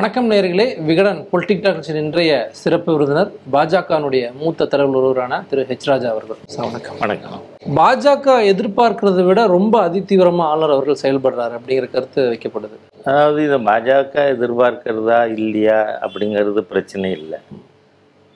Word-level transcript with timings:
வணக்கம் 0.00 0.30
நேயர்களே. 0.30 0.64
விகடன் 0.88 1.18
பொலிட்டிக் 1.30 1.62
டாக்டர்ஸின் 1.64 1.98
இன்றைய 2.02 2.50
சிறப்பு 2.50 2.90
விருந்தினர் 2.92 3.30
பாஜகனுடைய 3.52 4.34
மூத்த 4.34 4.66
தலைவர் 4.72 4.96
ஒருவரான 5.00 5.42
திரு 5.50 5.62
ஹெச் 5.70 5.88
ராஜா 5.90 6.08
அவர்கள். 6.10 6.38
வணக்கம். 6.56 6.96
வணக்கம். 6.98 7.40
பாஜக 7.78 8.36
எதிர்பார்க்கிறதை 8.52 9.24
விட 9.24 9.46
ரொம்ப 9.46 9.88
அதிதீவிரமா 9.88 10.44
ஆளுநர் 10.52 10.74
அவர்கள் 10.76 11.00
செயல்படுறாரு 11.02 11.56
அப்படிங்கிற 11.58 11.90
கருத்து 11.90 12.22
வைக்கப்படுது. 12.32 12.76
அதாவது 13.04 13.44
இதை 13.44 13.58
பாஜக 13.70 14.24
எதிர்பார்க்கிறதா 14.34 15.20
இல்லையா 15.36 16.00
அப்படிங்கிறது 16.06 16.64
பிரச்சனை 16.72 17.10
இல்லை. 17.10 17.38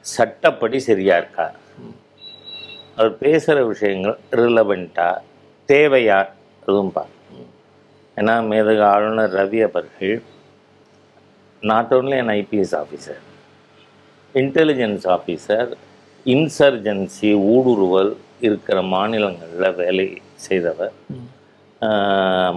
சட்டப்படி 0.01 0.79
சரியா 0.79 1.17
இருக்கா? 1.17 1.51
அவர் 2.97 3.19
பேசுகிற 3.19 3.65
விஷயங்கள் 3.65 4.19
ரிலவெண்ட்டா 4.31 5.09
தேவையா? 5.69 6.21
அதுவும் 6.63 6.93
பா 6.93 7.07
ஏன்னா 8.17 8.37
மேதக 8.53 8.83
ஆளுநர் 8.95 9.35
ரவி 9.41 9.63
அவர்கள் 9.71 10.23
not 11.71 11.93
only 11.97 12.17
an 12.23 12.31
IPS 12.41 12.75
officer 12.81 13.21
intelligence 14.41 15.05
officer 15.15 15.71
insurgency 16.35 17.31
ஊடுருவல் 17.55 18.13
இருக்கிற 18.47 18.79
மாநிலங்களில் 18.95 19.77
வேலை 19.81 20.07
செய்தவர். 20.47 20.95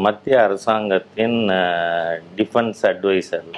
மத்திய 0.06 0.36
அரசாங்கத்தின் 0.48 1.38
டிஃபென்ஸ் 2.40 2.82
அட்வைசர் 2.90 3.50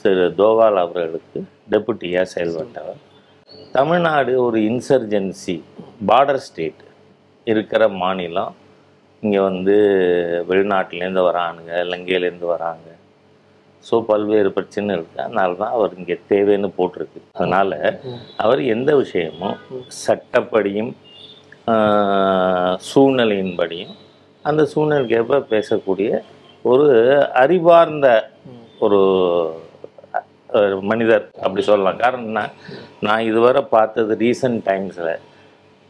திரு 0.00 0.26
தோவால் 0.40 0.78
அவர்களுக்கு 0.84 1.40
டெபுட்டியாக 1.72 2.32
செயல்பட்டவர். 2.34 3.00
தமிழ்நாடு 3.78 4.32
ஒரு 4.46 4.60
இன்சர்ஜென்சி 4.70 5.56
பார்டர் 6.10 6.42
ஸ்டேட் 6.46 6.84
இருக்கிற 7.52 7.82
மாநிலம். 8.02 8.54
இங்கே 9.22 9.40
வந்து 9.48 9.76
வெளிநாட்டிலேருந்து 10.50 11.24
வரானுங்க 11.30 11.72
இலங்கையிலேருந்து 11.86 12.48
வராங்க. 12.54 12.86
ஸோ 13.88 13.96
பல்வேறு 14.10 14.50
பிரச்சனை 14.56 14.90
இருக்குது 14.96 15.22
அதனால 15.24 15.56
தான் 15.62 15.74
அவர் 15.76 15.92
இங்கே 15.98 16.16
தேவைன்னு 16.30 16.68
போட்டிருக்கு. 16.78 17.20
அதனால் 17.38 17.76
அவர் 18.44 18.62
எந்த 18.74 18.90
விஷயமும் 19.02 19.56
சட்டப்படியும் 20.04 20.92
சூழ்நிலையின்படியும் 22.90 23.94
அந்த 24.44 24.62
சூழ்நிலைக்கேற்ப 24.72 25.40
பேசக்கூடிய 25.54 26.10
ஒரு 26.72 26.86
அறிவார்ந்த 27.42 28.06
ஒரு 28.86 29.00
மனிதர் 30.90 31.24
அப்படி 31.44 31.62
சொல்லலாம். 31.70 32.02
காரணம் 32.02 32.28
என்ன? 32.30 32.42
நான் 33.06 33.26
இதுவரை 33.30 33.62
பார்த்தது 33.74 34.12
ரீசன்ட் 34.24 34.62
டைம்ஸில் 34.68 35.14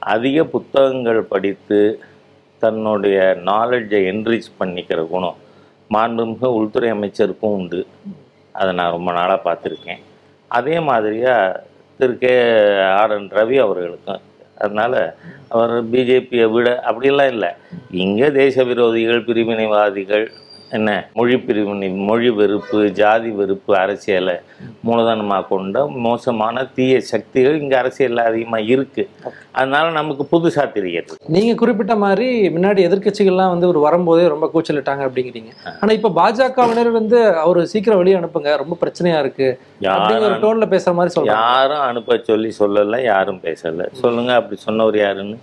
அதிக 0.03 0.45
புத்தகங்கள் 0.55 1.21
படித்து 1.33 1.79
தன்னுடைய 2.63 3.19
நாலேஜை 3.51 4.01
என்ரிச் 4.13 4.57
பண்ணிக்கிற 4.61 5.01
குணம் 5.13 5.39
மாண்புமிகு 5.95 6.49
உள்துறை 6.59 6.91
அமைச்சருக்கும் 6.93 7.57
உண்டு. 7.59 7.87
அதை 8.53 8.71
நான் 8.73 8.95
ரொம்ப 8.97 9.13
நாளாக 9.13 9.39
பார்த்துருக்கேன். 9.47 10.03
அதே 10.49 10.77
மாதிரியாக 10.81 11.65
Thiru 11.99 12.19
K 12.19 12.33
R 13.01 13.13
N 13.13 13.31
Ravi 13.39 13.57
அவர்களுக்கும். 13.59 14.21
அதனால் 14.59 15.01
அவர் 15.49 15.73
பிஜேபியை 15.93 16.47
விட 16.53 16.69
அப்படிலாம் 16.89 17.33
இல்லை. 17.35 17.51
இங்கே 17.91 18.29
தேச 18.31 18.65
விரோதிகள் 18.65 19.27
பிரிவினைவாதிகள் 19.29 20.27
என்ன 20.77 20.91
மொழி 21.19 21.37
பிரிவினை 21.45 21.89
மொழி 22.09 22.31
வெறுப்பு 22.39 22.79
ஜாதி 22.99 23.31
வெறுப்பு 23.39 23.73
அரசியலை 23.83 24.35
மூலதனமாக 24.87 25.47
கொண்ட 25.51 25.85
மோசமான 26.07 26.65
தீய 26.77 26.95
சக்திகள் 27.11 27.59
இங்கே 27.63 27.77
அரசியலில் 27.81 28.23
அதிகமாக 28.31 28.69
இருக்குது 28.75 29.33
அதனால 29.59 29.87
நமக்கு 29.99 30.25
புதுசாக 30.33 30.67
தெரியுது 30.77 31.17
நீங்க 31.37 31.53
குறிப்பிட்ட 31.63 31.95
மாதிரி 32.05 32.29
முன்னாடி 32.57 32.81
எதிர்க்கட்சிகள்லாம் 32.89 33.53
வந்து 33.55 33.71
ஒரு 33.73 33.81
வரும்போதே 33.87 34.27
ரொம்ப 34.35 34.47
கூச்சலிட்டாங்க 34.55 35.05
அப்படிங்கிறீங்க. 35.09 35.53
ஆனா 35.81 35.91
இப்ப 35.99 36.13
பாஜகவினர் 36.21 36.91
வந்து 37.01 37.21
அவர் 37.45 37.61
சீக்கிரம் 37.75 38.01
வெளியே 38.03 38.19
அனுப்புங்க 38.21 38.57
ரொம்ப 38.63 38.77
பிரச்சனையா 38.83 39.21
இருக்கு. 39.25 39.49
அப்படிங்கிற 39.93 40.31
ஒரு 40.31 40.41
டோன்ல 40.47 40.69
பேசுற 40.75 40.95
மாதிரி 40.99 41.15
சொல்றாங்க. 41.17 41.45
யாரும் 41.51 41.87
அனுப்ப 41.91 42.19
சொல்லி 42.31 42.51
சொல்லலை 42.63 43.01
யாரும் 43.13 43.45
பேசலை. 43.47 43.87
சொல்லுங்க 44.03 44.35
அப்படி 44.41 44.59
சொன்னவர் 44.69 44.99
யாருன்னு. 45.07 45.39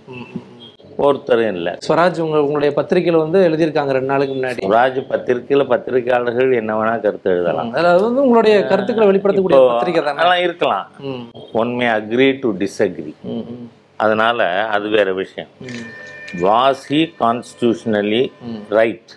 ஒருத்தரும் 1.04 1.56
இல்லை. 1.56 1.72
ஸ்வராஜ் 1.86 2.18
உங்க 2.24 2.38
உங்களுடைய 2.44 2.70
பத்திரிகையில 2.76 3.18
வந்து 3.22 3.38
எழுதியிருக்காங்க 3.48 3.94
ரெண்டு 3.96 4.10
நாளுக்கு 4.12 4.34
முன்னாடி. 4.36 4.62
ராஜ் 4.74 5.00
பத்திரிக்கையில் 5.10 5.70
பத்திரிகையாளர்கள் 5.72 6.52
என்ன 6.60 6.76
வேணா 6.78 6.94
கருத்து 7.04 7.30
எழுதலாம். 7.34 7.72
அதாவது 7.80 8.04
வந்து 8.08 8.22
உங்களுடைய 8.26 8.56
கருத்துக்களை 8.70 9.06
வெளிப்படுத்தக்கூடிய 9.10 9.60
பத்திரிகை 9.72 10.02
தானே? 10.04 10.40
இருக்கலாம். 10.46 10.86
ம், 11.10 11.24
one 11.62 11.72
may 11.80 11.88
agree 11.98 12.28
to 12.42 12.50
disagree 12.62 13.14
அதனால 14.04 14.48
அது 14.76 14.86
வேற 14.96 15.08
விஷயம். 15.22 15.50
Was 16.46 16.82
he 16.92 17.00
constitutionally. 17.22 18.22
ரைட் 18.78 19.12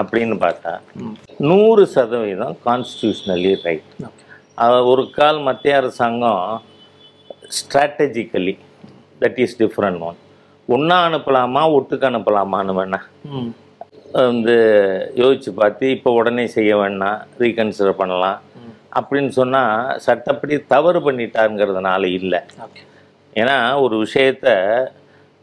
அப்படின்னு 0.00 0.36
பார்த்தா. 0.44 0.72
நூறு 1.50 1.84
சதவீதம் 1.94 2.56
கான்ஸ்டியூஷனலி 2.66 3.52
ரைட். 3.68 3.92
ஒரு 4.90 5.04
கால் 5.18 5.38
மத்திய 5.46 5.76
அரசாங்கம் 5.80 6.42
strategically 7.58 8.54
that 9.22 9.38
is 9.44 9.56
different 9.62 10.02
one 10.08 10.18
ஒன்றா 10.74 10.96
அனுப்பலாமா 11.06 11.62
ஒட்டுக்கு 11.76 12.06
அனுப்பலாமான்னு 12.08 12.72
வேணா. 12.78 13.00
வந்து 14.28 14.54
யோசிச்சு 15.20 15.50
பார்த்து 15.58 15.84
இப்போ 15.96 16.10
உடனே 16.18 16.44
செய்ய 16.56 16.72
வேணாம் 16.80 17.20
ரீகன்சிடர் 17.42 18.00
பண்ணலாம். 18.00 18.38
அப்படின்னு 18.98 19.32
சொன்னால் 19.38 19.98
சட்டப்படி 20.06 20.54
தவறு 20.74 21.00
பண்ணிட்டாருங்கிறதுனால 21.06 22.02
இல்லை. 22.20 22.40
ஏன்னா 23.40 23.56
ஒரு 23.84 23.96
விஷயத்த 24.04 24.46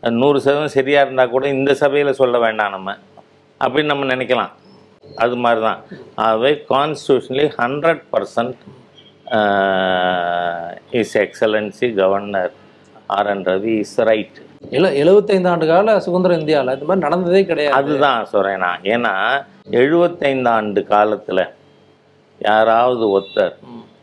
நூறு 0.03 0.39
சதவீதம் 0.45 0.75
சரியாக 0.77 1.05
இருந்தால் 1.05 1.33
கூட 1.35 1.45
இந்த 1.57 1.71
சபையில் 1.83 2.19
சொல்ல 2.21 2.37
வேண்டாம் 2.45 2.75
நம்ம. 2.75 2.89
அப்படின்னு 3.61 3.91
நம்ம 3.93 4.07
நினைக்கலாம். 4.13 4.51
அது 5.23 5.35
மாதிரி 5.43 5.61
தான் 5.67 5.81
ஆகவே 6.25 6.51
constitutionally 6.73 7.45
hundred 7.59 8.03
percent 8.13 8.61
is 10.99 11.15
excellency 11.25 11.87
governor 12.01 12.53
R 13.15 13.29
N 13.33 13.45
Ravi 13.51 13.75
is 13.85 13.97
right 14.09 14.37
எழு 14.61 14.87
எழுபத்தைந்து 15.01 15.49
ஆண்டு 15.51 15.65
கால 15.69 15.93
சுதந்திர 16.05 16.37
இந்தியாவில் 16.39 16.73
இது 16.75 16.87
மாதிரி 16.89 17.05
நடந்ததே 17.05 17.41
கிடையாது. 17.49 17.75
அதுதான் 17.79 18.27
சொல்கிறேன் 18.31 18.63
நான் 18.65 18.85
ஏன்னா 18.93 19.13
எழுபத்தைந்து 19.81 20.49
ஆண்டு 20.55 20.81
காலத்தில் 20.93 21.43
யாராவது 22.41 23.05
ஒருத்தர் 23.15 23.55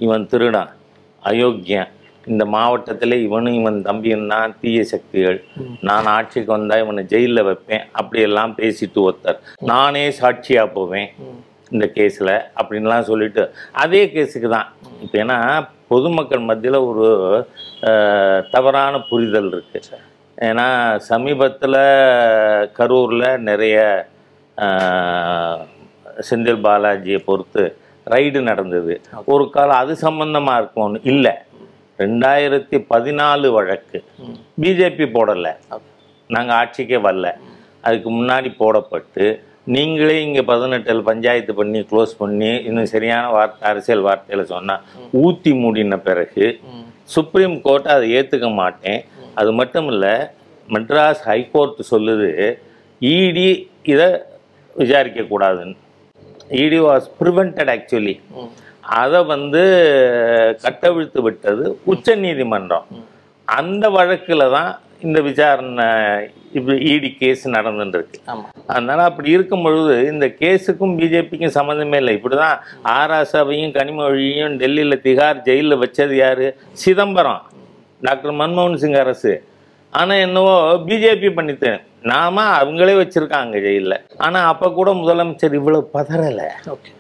இவன் 0.05 0.29
திருடன் 0.31 0.73
அயோக்கியன் 1.23 1.91
இந்த 2.33 2.45
மாவட்டத்தில் 2.55 3.17
இவனும் 3.27 3.57
இவன் 3.61 3.79
தம்பியும் 3.89 4.31
தான் 4.33 4.55
தீய 4.61 4.85
சக்திகள் 4.93 5.39
நான் 5.89 6.07
ஆட்சிக்கு 6.15 6.51
வந்தால் 6.57 6.83
இவனை 6.85 7.03
ஜெயிலில் 7.13 7.47
வைப்பேன் 7.49 7.85
அப்படியெல்லாம் 8.01 8.55
பேசிட்டு 8.61 9.01
ஒருத்தர். 9.07 9.41
நானே 9.73 10.05
சாட்சியாக 10.21 10.75
போவேன். 10.77 11.11
இந்த 11.75 11.87
கேஸில் 11.97 12.35
அப்படின்லாம் 12.59 13.09
சொல்லிட்டு 13.11 13.45
அதே 13.83 14.03
கேஸுக்கு 14.15 14.49
தான். 14.57 14.69
இப்போ 15.05 15.17
ஏன்னா 15.25 15.39
பொதுமக்கள் 15.93 16.49
மத்தியில் 16.49 16.87
ஒரு 16.89 17.07
தவறான 18.55 19.05
புரிதல் 19.11 19.53
இருக்குது 19.55 20.01
ஏன்னா 20.49 20.67
சமீபத்தில் 21.11 21.81
கரூரில் 22.79 23.29
நிறைய 23.49 23.77
செந்தில் 26.29 26.63
பாலாஜியை 26.67 27.21
பொறுத்து 27.29 27.63
ரைடு 28.13 28.41
நடந்தது. 28.51 28.95
ஒரு 29.33 29.45
காலம் 29.55 29.81
அது 29.83 29.93
சம்பந்தமாக 30.07 30.61
இருக்கும்னு 30.61 31.01
இல்லை. 31.13 31.35
ரெண்டாயிரத்தி 31.99 32.77
பதினாலு 32.93 33.49
வழக்கு. 33.57 33.99
பிஜேபி 34.63 35.07
போடலை. 35.17 35.53
நாங்கள் 36.35 36.57
ஆட்சிக்கே 36.61 36.99
வரல. 37.07 37.29
அதுக்கு 37.87 38.11
முன்னாடி 38.19 38.51
போடப்பட்டு 38.61 39.25
நீங்களே 39.75 40.17
இங்கே 40.27 40.43
பதினெட்டில் 40.51 41.03
பஞ்சாயத்து 41.09 41.53
பண்ணி 41.59 41.81
க்ளோஸ் 41.91 42.13
பண்ணி 42.23 42.51
இன்னும் 42.69 42.93
சரியான 42.95 43.27
வார்த்தை 43.37 43.65
அரசியல் 43.71 44.07
வார்த்தையில் 44.07 44.51
சொன்னால் 44.55 44.83
ஊற்றி 45.25 45.53
மூடின 45.63 45.99
பிறகு. 46.09 46.47
சுப்ரீம் 47.15 47.57
கோர்ட் 47.67 47.89
அதை 47.95 48.07
ஏற்றுக்க 48.19 48.49
மாட்டேன். 48.63 49.01
அது 49.41 49.51
மட்டும் 49.61 49.89
இல்லை 49.95 50.15
மெட்ராஸ் 50.75 51.25
ஹைகோர்ட் 51.31 51.81
சொல்லுது 51.93 52.31
இடி 53.01 53.49
இதை 53.93 54.09
விசாரிக்கக்கூடாதுன்னு 54.77 55.77
இடி 56.63 56.79
வாஸ் 56.87 57.07
ப்ரிவெண்டட் 57.21 57.71
ஆக்சுவலி. 57.75 58.15
அதை 59.01 59.21
வந்து 59.35 59.63
கட்டவிழ்த்து 60.65 61.21
விட்டது 61.27 61.65
உச்ச 61.93 62.17
நீதிமன்றம். 62.25 62.87
அந்த 63.49 63.85
வழக்கில் 63.97 64.53
தான் 64.57 64.73
இந்த 65.07 65.19
விசாரணை 65.29 65.87
இடி 66.93 67.11
கேஸ் 67.21 67.43
நடந்துருக்கு 67.55 68.19
ஆமா. 68.33 68.45
அதனால 68.73 69.01
அப்படி 69.11 69.35
இருக்கும் 69.37 69.65
பொழுது 69.67 69.95
இந்த 70.13 70.27
கேஸுக்கும் 70.43 70.95
பிஜேபிக்கும் 71.01 71.57
சம்மந்தமே 71.59 71.99
இல்லை. 72.03 72.15
இப்படி 72.19 72.37
தான் 72.45 72.61
ஆராசாவையும் 72.99 73.75
கனிமொழியையும் 73.79 74.57
டெல்லியில் 74.63 75.03
திகார் 75.07 75.45
ஜெயிலில் 75.49 75.83
வச்சது 75.85 76.17
யார்? 76.23 76.47
சிதம்பரம். 76.85 77.43
டாக்டர் 78.07 78.33
மன்மோகன் 78.39 78.81
சிங் 78.83 79.01
அரசு. 79.03 79.33
ஆனால் 79.99 80.23
என்னவோ 80.27 80.55
பிஜேபி 80.87 81.29
பண்ணிட்டு 81.37 81.71
நாம 82.13 82.45
அவங்களே 82.61 82.95
வச்சுருக்காங்க 83.01 83.61
ஜெயிலில். 83.67 83.99
ஆனால் 84.25 84.49
அப்போ 84.53 84.67
கூட 84.79 84.91
முதலமைச்சர் 85.01 85.59
இவ்வளோ 85.59 85.81
பதறலை. 85.97 86.49
ஓகே. 86.75 86.91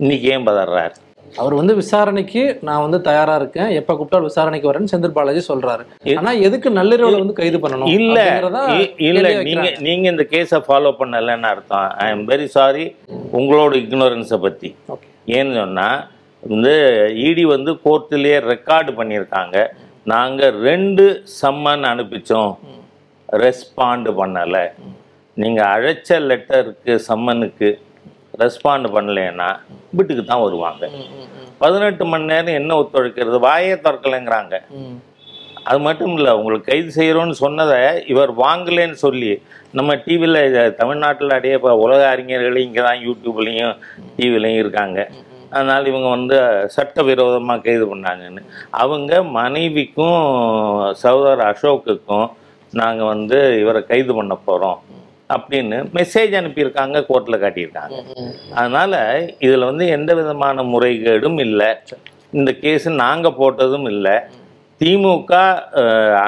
இன்னைக்கு 0.00 0.26
ஏன் 0.34 0.46
பதறாரு? 0.48 0.96
அவர் 1.42 1.54
வந்து 1.60 1.74
விசாரணைக்கு 1.82 2.42
நான் 2.66 2.82
வந்து 2.86 2.98
தயாரா 3.08 3.34
இருக்கேன். 3.40 3.70
எப்ப 3.80 3.94
கூப்பிட்டாலும் 3.94 4.30
விசாரணைக்கு 4.30 4.70
வரேன்னு 4.70 4.92
செந்தில் 4.92 5.16
பாலாஜி 5.18 5.42
சொல்றாரு. 5.50 5.84
ஆனா 6.18 6.32
எதுக்கு 6.48 6.68
நள்ளிரவுல 6.78 7.22
வந்து 7.22 7.38
கைது 7.40 7.58
பண்ணணும் 7.64 7.94
இல்ல 7.98 8.18
இல்ல 9.10 9.26
நீங்க. 9.48 9.68
நீங்க 9.88 10.06
இந்த 10.14 10.26
கேஸை 10.34 10.60
ஃபாலோ 10.66 10.92
பண்ணலன்னு 11.00 11.50
அர்த்தம். 11.52 11.88
ஐ 12.04 12.08
எம் 12.16 12.26
வெரி 12.32 12.48
சாரி 12.58 12.84
உங்களோட 13.38 13.72
இக்னோரன்ஸை 13.84 14.40
பத்தி. 14.46 14.70
ஏன்னு 15.38 15.56
சொன்னால் 15.62 15.98
வந்து 16.42 16.74
இடி 17.28 17.44
வந்து 17.56 17.70
கோர்ட்டிலேயே 17.84 18.38
ரெக்கார்டு 18.52 18.90
பண்ணியிருக்காங்க. 19.00 19.58
நாங்கள் 20.12 20.56
ரெண்டு 20.68 21.04
சம்மன் 21.40 21.84
அனுப்பிச்சோம். 21.92 22.52
ரெஸ்பாண்டு 23.28 24.10
பண்ணலை. 24.20 24.64
நீங்கள் 25.36 25.68
அழைச்ச 25.74 26.18
லெட்டருக்கு 26.28 26.92
சம்மனுக்கு 27.08 27.68
ரெஸ்பாண்ட் 28.42 28.86
பண்ணலைன்னா 28.94 29.48
வீட்டுக்கு 29.96 30.24
தான் 30.30 30.44
வருவாங்க. 30.44 30.84
பதினெட்டு 31.62 32.04
மணி 32.12 32.30
நேரம் 32.32 32.58
என்ன 32.60 32.72
ஒத்துழைக்கிறது? 32.82 33.38
வாயே 33.48 33.74
திறக்கலைங்கிறாங்க. 33.84 34.54
அது 35.68 35.78
மட்டும் 35.86 36.14
இல்லை 36.18 36.32
உங்களுக்கு 36.38 36.70
கைது 36.70 36.90
செய்கிறோன்னு 36.98 37.36
சொன்னதை 37.44 37.80
இவர் 38.12 38.32
வாங்கலைன்னு 38.44 38.98
சொல்லி 39.06 39.30
நம்ம 39.78 39.94
டிவியில் 40.04 40.42
தமிழ்நாட்டில் 40.80 41.36
அடைய 41.38 41.58
இப்போ 41.58 41.72
உலக 41.84 42.02
அறிஞர்கள் 42.14 42.64
இங்கே 42.66 42.82
தான் 42.88 43.02
யூடியூப்லேயும் 43.06 43.74
டிவிலையும் 44.18 44.62
இருக்காங்க. 44.62 45.00
அதனால் 45.54 45.88
இவங்க 45.90 46.08
வந்து 46.16 46.36
சட்டவிரோதமாக 46.76 47.64
கைது 47.66 47.84
பண்ணாங்கன்னு. 47.92 48.42
அவங்க 48.82 49.22
மனைவிக்கும் 49.38 50.20
சகோதரர் 51.02 51.48
அசோக்குக்கும் 51.50 52.28
நாங்கள் 52.80 53.10
வந்து 53.14 53.38
இவரை 53.62 53.82
கைது 53.90 54.12
பண்ண 54.18 54.34
போகிறோம் 54.46 54.80
அப்படின்னு 55.34 55.76
மெசேஜ் 55.98 56.34
அனுப்பியிருக்காங்க 56.40 56.98
கோர்ட்டில் 57.08 57.42
காட்டியிருக்காங்க. 57.44 57.96
அதனால் 58.60 58.98
இதில் 59.46 59.68
வந்து 59.70 59.86
எந்த 59.96 60.10
விதமான 60.20 60.64
முறைகேடும் 60.72 61.38
இல்லை. 61.46 61.70
இந்த 62.38 62.50
கேஸ் 62.64 62.88
நாங்கள் 63.04 63.38
போட்டதும் 63.40 63.88
இல்லை. 63.94 64.16
திமுக 64.80 65.34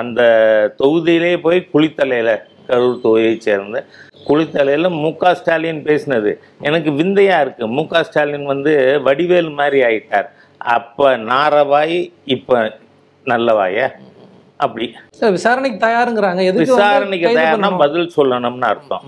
அந்த 0.01 0.21
தொகுதியிலே 0.81 1.33
போய் 1.47 1.59
குளித்தலையில் 1.73 2.35
கரூர் 2.69 3.03
தொகுதியை 3.05 3.35
சேர்ந்து 3.47 3.81
குளித்தலையில் 4.29 4.89
மு 5.03 5.17
க 5.17 5.35
ஸ்டாலின் 5.35 5.83
பேசினது. 5.83 6.33
எனக்கு 6.61 6.91
விந்தையா 6.91 7.41
இருக்கு. 7.41 7.67
மு 7.69 7.87
க 7.87 8.03
ஸ்டாலின் 8.03 8.45
வந்து 8.45 8.75
வடிவேல் 9.05 9.53
மாதிரி 9.53 9.79
ஆயிட்டார். 9.83 10.29
அப்ப 10.59 11.17
நாரவாய் 11.17 12.13
இப்ப 12.25 12.79
நல்லவாயா? 13.25 13.87
அப்படி. 14.65 14.87
சார் 15.19 15.35
விசாரணைக்கு 15.37 15.79
தயாருங்கிறாங்க. 15.87 16.43
விசாரணைக்கு 16.63 17.27
தயார்னா? 17.39 17.69
பதில் 17.83 18.09
சொல்லணும்னு 18.17 18.69
அர்த்தம். 18.71 19.05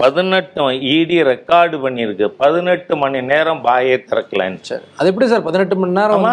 பதினெட்டு 0.00 0.64
இடி 0.94 1.16
ரெக்கார்டு 1.30 1.76
பண்ணியிருக்கு. 1.84 2.26
பதினெட்டு 2.42 2.92
மணி 3.02 3.18
நேரம் 3.30 3.60
பாயை 3.66 3.96
திறக்கலன்னு. 4.10 4.60
சரி. 4.70 4.84
அது 4.98 5.10
எப்படி 5.10 5.28
சார்? 5.32 5.44
பதினெட்டு 5.48 5.76
மணி 5.82 5.98
நேரம் 5.98 6.24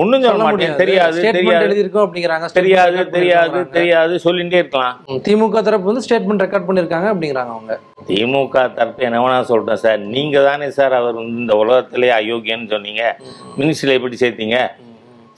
ஒன்றும் 0.00 0.24
சொல்ல 0.28 0.42
மாட்டேன். 0.44 0.78
தெரியாது 0.82 1.20
தெரியாது. 1.38 1.66
எழுதியிருக்கோம் 1.68 2.06
அப்படிங்கிறாங்க. 2.06 2.48
Statement 2.48 2.60
தெரியாது 2.60 2.98
தெரியாது 3.16 3.48
பண்ணியிருக்காங்க. 3.52 3.76
தெரியாது. 3.78 4.16
சொல்லிட்டே 4.26 4.60
இருக்கலாம். 4.62 4.96
திமுக 5.28 5.62
தரப்பு 5.68 5.90
வந்து 5.90 6.04
ஸ்டேட்மெண்ட் 6.08 6.44
ரெக்கார்ட் 6.46 6.68
பண்ணிருக்காங்க 6.70 7.08
அப்படிங்கிறாங்க 7.14 7.54
அவங்க. 7.56 7.78
திமுக 8.10 8.58
தரப்பு 8.80 9.06
என்ன 9.08 9.22
வேணா 9.26 9.40
சொல்றேன் 9.52 9.82
சார். 9.84 10.02
நீங்க 10.16 10.36
தானே 10.50 10.70
சார் 10.80 10.98
அவர் 11.00 11.22
இந்த 11.38 11.54
உலகத்திலே 11.62 12.12
அயோக்கியன்னு 12.20 12.72
சொன்னீங்க. 12.74 13.04
மினிஸ்ட்ரியில் 13.60 13.98
எப்படி 14.00 14.18
சேர்த்தீங்க? 14.24 14.58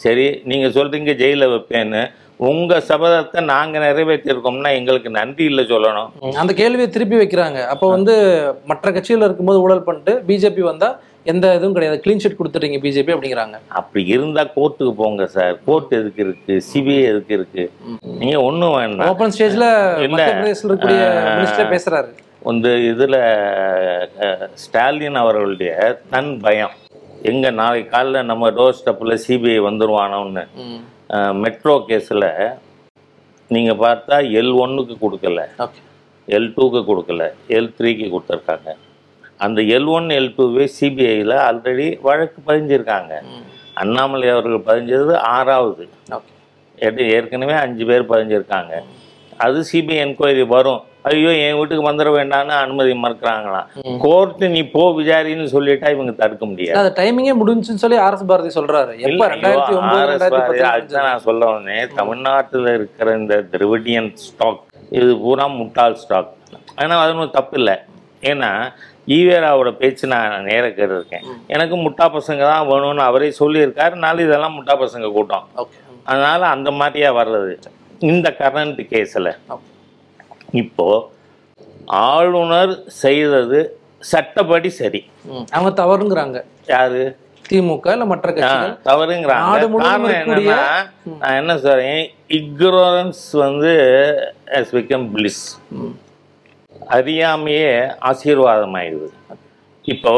சரி 0.05 0.27
நீங்க 0.51 0.67
சொல்றீங்க 0.79 1.13
ஜெயில 1.23 1.47
வைப்பேன்னு. 1.53 2.03
உங்க 2.49 2.75
சபதத்தை 2.89 3.41
நாங்க 3.51 3.79
நிறைவேற்றிருக்கோம்னா 3.85 4.71
எங்களுக்கு 4.79 5.11
நன்றி 5.17 5.45
இல்லை 5.51 5.65
சொல்லணும். 5.73 6.11
அந்த 6.43 6.53
கேள்வியை 6.61 6.89
திருப்பி 6.95 7.17
வைக்கிறாங்க. 7.23 7.59
அப்போ 7.73 7.87
வந்து 7.95 8.15
மற்ற 8.71 8.93
கட்சிகள் 8.97 9.27
இருக்கும்போது 9.27 9.63
ஊழல் 9.65 9.87
பண்ணிட்டு 9.89 10.13
பிஜேபி 10.29 10.65
வந்தா 10.69 10.89
எந்த 11.33 11.47
இதுவும் 11.57 11.75
கிடையாது. 11.77 11.97
கிளீன் 12.05 12.23
ஷீட் 12.23 12.39
கொடுத்துறீங்க 12.39 12.79
பிஜேபி 12.85 13.15
அப்படிங்கிறாங்க. 13.17 13.57
அப்படி 13.81 14.05
இருந்தா 14.15 14.43
கோர்ட்டுக்கு 14.57 14.95
போங்க 15.03 15.27
சார். 15.37 15.55
கோர்ட் 15.67 15.93
எதுக்கு 15.99 16.23
இருக்கு? 16.27 16.55
சிபிஐ 16.71 17.05
எதுக்கு 17.13 17.35
இருக்கு? 17.39 17.65
நீங்க 18.23 18.39
ஒண்ணும் 18.49 18.77
வேண்டாம். 18.81 19.11
ஓப்பன் 19.15 19.35
ஸ்டேஜ்ல 19.37 19.69
இருக்கக்கூடிய. 20.07 21.01
மினிஸ்டர் 21.37 21.73
பேசுறாரு. 21.77 22.11
வந்து 22.51 22.71
இதுல 22.93 23.17
ஸ்டாலின் 24.65 25.23
அவர்களுடைய 25.25 25.73
தன் 26.15 26.33
பயம். 26.47 26.77
எங்க 27.25 27.51
நாளைக்கு 27.51 27.97
காலைல 27.97 28.23
நம்ம 28.23 28.51
டோர் 28.51 28.77
ஸ்டெப்பில் 28.81 29.15
சிபிஐ 29.27 29.59
வந்துருவானோன்னு 29.59 30.45
ம், 30.57 30.81
மெட்ரோ 31.41 31.85
கேஸில் 31.89 32.29
நீங்கள் 33.51 33.77
பார்த்தா 33.77 34.17
எல் 34.33 34.53
ஒன்னுக்கு 34.55 34.95
கொடுக்கல. 35.01 35.41
எல் 36.29 36.53
டூக்கு 36.57 36.81
கொடுக்கல. 36.85 37.23
எல் 37.49 37.75
த்ரீக்கு 37.79 38.11
கொடுத்துருக்காங்க. 38.11 38.69
அந்த 39.39 39.61
எல் 39.77 39.89
ஒன் 39.89 40.09
எல் 40.11 40.35
டூவே 40.39 40.65
சிபிஐயில் 40.81 41.35
ஆல்ரெடி 41.49 41.99
வழக்கு 42.01 42.43
பதிஞ்சிருக்காங்க. 42.47 43.13
அண்ணாமலை 43.75 44.29
அவர்கள் 44.29 44.67
பதிஞ்சது 44.67 45.15
ஆறாவது. 45.29 45.85
ஏற்கனவே 47.17 47.53
அஞ்சு 47.53 47.87
பேர் 47.87 48.03
பதிஞ்சிருக்காங்க. 48.03 48.73
அது 49.39 49.65
சிபிஐ 49.73 49.99
என்கொயரி 50.07 50.47
வரும். 50.47 50.83
ஐயோ 51.09 51.31
என் 51.45 51.57
வீட்டுக்கு 51.59 51.85
வந்துட 51.89 52.09
வேண்டாம்னு 52.17 52.55
அனுமதி 52.63 52.93
மறுக்கிறாங்களாம். 53.05 53.69
கோர்ட்டு 54.05 54.49
நீ 54.55 54.61
போ 54.75 54.83
விசாரின்னு 54.99 55.47
சொல்லிட்டா 55.55 55.91
இவங்க 55.95 56.13
தடுக்க 56.23 56.45
முடியாது. 56.51 56.79
அது 56.81 56.91
டைமிங்கே 56.99 57.35
முடிஞ்சுன்னு 57.43 57.83
சொல்லி 57.85 57.99
ஆர் 58.07 58.17
எஸ் 58.17 58.29
பாரதி 58.31 58.51
சொல்றாரு. 58.59 58.93
நான் 61.09 61.25
சொல்ல 61.29 61.43
வந்தேன். 61.55 61.87
தமிழ்நாட்டுல 62.01 62.75
இருக்கிற 62.79 63.15
இந்த 63.21 63.37
திரவிடியன் 63.55 64.11
ஸ்டாக் 64.27 64.61
இது 64.99 65.11
பூரா 65.25 65.47
முட்டாள் 65.61 65.99
ஸ்டாக். 66.03 66.31
ஆனா 66.81 67.01
அது 67.03 67.13
ஒன்றும் 67.15 67.37
தப்பு 67.39 67.57
இல்லை. 67.63 67.77
ஏன்னா 68.31 68.53
ஈவேராவோட 69.17 69.71
பேச்சு 69.81 70.05
நான் 70.15 70.47
நேர 70.49 70.65
கேட்டிருக்கேன். 70.79 71.25
எனக்கு 71.55 71.77
முட்டா 71.85 72.07
பசங்க 72.17 72.43
தான் 72.51 72.69
வேணும்னு 72.71 73.03
அவரே 73.09 73.29
சொல்லியிருக்காரு. 73.41 73.95
நாலு 74.05 74.27
இதெல்லாம் 74.27 74.57
முட்டா 74.59 74.75
பசங்க 74.85 75.09
கூட்டம். 75.17 75.47
அதனால 76.11 76.41
அந்த 76.55 76.71
மாதிரியா 76.81 77.11
வர்றது. 77.21 77.55
இந்த 78.11 78.29
கரண்ட் 78.43 78.81
கேஸில் 78.93 79.31
ஓகே 80.51 80.59
இப்போ 80.59 80.87
ஆளுநர் 82.05 82.73
செய்தது 82.95 83.59
சட்டப்படி 84.03 84.69
சரி. 84.73 85.01
அவங்க 85.53 85.71
தவறுங்கிறாங்க. 85.83 86.39
யாரு? 86.69 87.03
திமுக 87.45 87.93
இல்ல 87.93 88.05
மற்ற 88.05 88.29
கட்சிகள்? 88.33 88.75
தவறுங்கிறாங்க. 88.85 89.47
காரணம் 89.83 90.13
என்னன்னா 90.17 90.59
நான் 91.23 91.37
என்ன 91.37 91.59
சொல்றேன்? 91.59 92.03
இக்னோரன்ஸ் 92.31 93.37
வந்து 93.39 93.73
has 94.53 94.69
become 94.73 95.05
bliss. 95.15 95.39
ம், 95.73 95.95
அறியாமையே 96.91 97.73
ஆசீர்வாதம் 98.01 98.77
ஆயிடுது 98.77 99.09
இப்போ 99.85 100.15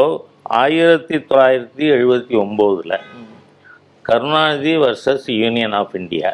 ஆயிரத்தி 0.59 1.17
தொள்ளாயிரத்தி 1.29 1.83
எழுபத்தி 1.95 2.35
ஒம்போதுல 2.39 2.93
Karunanidhi 4.05 4.73
versus 4.77 5.27
union 5.35 5.73
of 5.73 5.95
India 5.95 6.31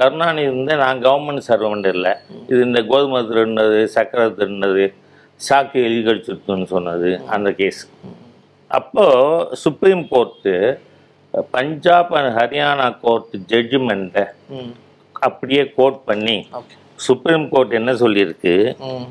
Karunanidhi 0.00 0.48
வந்து 0.48 0.76
நான் 0.76 1.02
கவர்மெண்ட் 1.06 1.46
சர்வெண்ட் 1.48 1.88
இல்லை. 1.94 2.12
இது 2.48 2.60
இந்த 2.68 2.80
கோதுமை 2.90 3.20
திருடினது 3.30 3.78
சக்கரை 3.96 4.26
திருடினது 4.38 4.84
சாக்கு 5.40 5.78
எழுதி 5.86 6.02
கடிச்சிருக்குன்னு 6.08 6.68
சொன்னது 6.74 7.10
அந்த 7.26 7.50
கேஸ் 7.52 7.80
அப்போ 8.70 9.04
supreme 9.62 10.02
court 10.08 10.54
Punjab 11.50 12.12
and 12.18 12.32
Haryana 12.38 12.86
court 13.00 13.32
ஜட்ஜ்மெண்ட்டை 13.52 14.24
அப்படியே 15.20 15.62
கோட் 15.78 16.04
பண்ணி 16.04 16.36
சுப்ரீம் 17.06 17.46
கோர்ட் 17.48 17.72
என்ன 17.72 17.90
சொல்லியிருக்கு? 18.02 18.54
ம், 18.90 19.08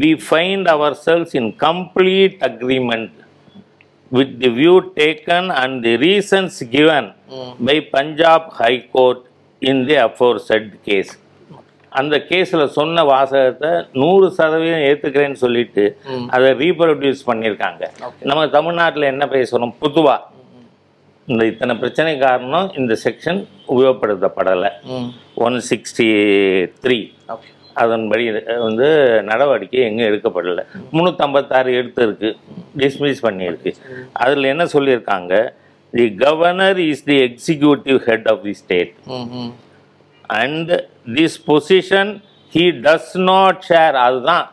we 0.00 0.10
find 0.30 0.64
ourselves 0.74 1.32
in 1.40 1.44
complete 1.64 2.36
agreement 2.48 3.12
with 4.12 4.30
the 4.42 4.50
view 4.58 4.76
taken 4.98 5.44
and 5.60 5.84
the 5.86 5.94
reasons 6.04 6.54
given 6.74 7.06
ம். 7.38 7.52
by 7.66 7.76
Punjab 7.94 8.42
High 8.60 8.80
Court 9.62 9.68
in 9.70 9.86
the 9.86 9.96
aforesaid 10.06 10.66
case. 10.88 11.16
அந்த 11.92 12.16
கேஸில் 12.28 12.64
சொன்ன 12.76 13.04
வாசகத்தை 13.04 13.70
நூறு 13.92 14.30
சதவீதம் 14.38 14.86
ஏற்றுக்கிறேன்னு 14.88 15.38
சொல்லிட்டு. 15.42 15.84
அதை 16.34 16.48
ரீப்ரொடியூஸ் 16.62 17.22
பண்ணியிருக்காங்க. 17.28 17.82
நம்ம 18.30 18.48
தமிழ்நாட்டில் 18.56 19.02
என்ன 19.02 19.24
பேசுகிறோம் 19.26 19.72
பொதுவா. 19.82 20.16
இந்த 21.26 21.44
இத்தனை 21.46 21.76
பிரச்சனை 21.76 22.18
காரணம் 22.18 22.68
இந்த 22.80 22.96
செக்ஷன் 23.04 23.40
உபயோகப்படுத்தப்படலை. 23.68 24.70
ஒன் 25.34 25.56
சிக்ஸ்டி 25.70 26.08
த்ரீ 26.82 26.98
அதன்படி 27.82 28.24
வந்து 28.66 28.88
நடவடிக்கை 29.30 29.80
எங்கேயும் 29.88 30.10
எடுக்கப்படலை. 30.10 30.62
முந்நூற்றம்பத்தாறு 30.92 31.72
எடுத்து 31.78 32.02
இருக்கு 32.02 32.36
டிஸ்மிஸ் 32.82 33.24
பண்ணியிருக்கு 33.26 33.72
அதில் 34.12 34.44
என்ன 34.44 34.64
சொல்லியிருக்காங்க? 34.64 35.34
The 35.94 36.06
governor 36.22 36.80
is 36.86 37.04
the 37.04 37.16
executive 37.26 37.98
head 38.08 38.28
of 38.32 38.42
the 38.44 38.54
state 38.54 38.92
and 40.38 40.70
this 41.16 41.38
position 41.48 42.12
he 42.52 42.64
does 42.86 43.12
not 43.28 43.60
share 43.68 43.96
அதுதான் 44.04 44.44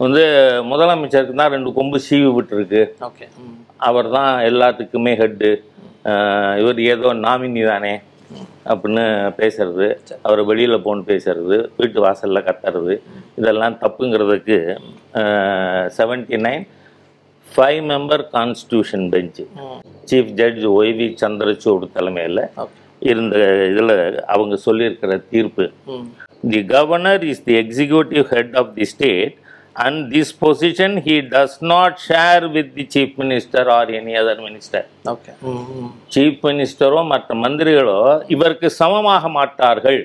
வந்து 0.00 0.22
முதலமைச்சருக்கு 0.70 1.40
தான் 1.40 1.52
ரெண்டு 1.52 1.70
கொம்பு 1.72 1.98
சீவி 2.06 2.30
விட்டுருக்கு. 2.32 2.82
ஓகே 3.06 3.26
ம், 3.42 3.54
அவர் 3.80 4.08
தான் 4.10 4.32
எல்லாத்துக்குமே 4.48 5.12
ஹெட்டு 5.20 5.50
இவர் 6.60 6.80
ஏதோ 6.92 7.08
நாமினி 7.22 7.62
தானே 7.66 7.94
அப்படின்னு 8.72 9.04
பேசுறது. 9.38 9.86
அவர் 10.22 10.40
வெளியில் 10.44 10.84
போன்னு 10.84 11.04
பேசுறது. 11.10 11.56
வீட்டு 11.78 11.98
வாசலில் 12.04 12.46
கத்துறது. 12.48 12.94
இதெல்லாம் 13.38 13.76
தப்புங்கிறதுக்கு 13.82 14.56
seventy 15.96 16.38
nine 16.46 16.64
five 17.52 17.80
member 17.90 18.24
constitution 18.34 19.06
bench 19.12 19.44
chief 20.10 20.32
judge 20.40 20.64
Y V 20.76 21.06
Chandrachud 21.22 21.86
தலைமையில் 21.92 22.42
இருந்த 23.02 23.36
இதில் 23.70 23.94
அவங்க 24.26 24.54
சொல்லியிருக்கிற 24.66 25.14
தீர்ப்பு. 25.32 25.64
The 26.52 26.60
governor 26.66 27.24
is 27.32 27.42
the 27.44 27.54
executive 27.62 28.24
head 28.34 28.54
of 28.56 28.70
the 28.76 28.86
state 28.92 29.34
and 29.84 29.96
this 30.12 30.28
position 30.44 30.90
he 31.06 31.16
does 31.34 31.54
not 31.72 31.92
share 32.06 32.44
with 32.54 32.68
the 32.76 32.84
chief 32.92 33.10
minister 33.22 33.62
or 33.74 33.82
any 33.98 34.14
other 34.20 34.36
minister. 34.46 34.82
Okay 35.12 35.32
hmm 35.50 35.64
hmm 35.80 35.90
chief 36.14 36.38
மினிஸ்டரோ 36.46 37.00
மற்ற 37.12 37.34
மந்திரிகளோ 37.44 37.98
இவருக்கு 38.34 38.68
சமமாக 38.80 39.28
மாட்டார்கள். 39.38 40.00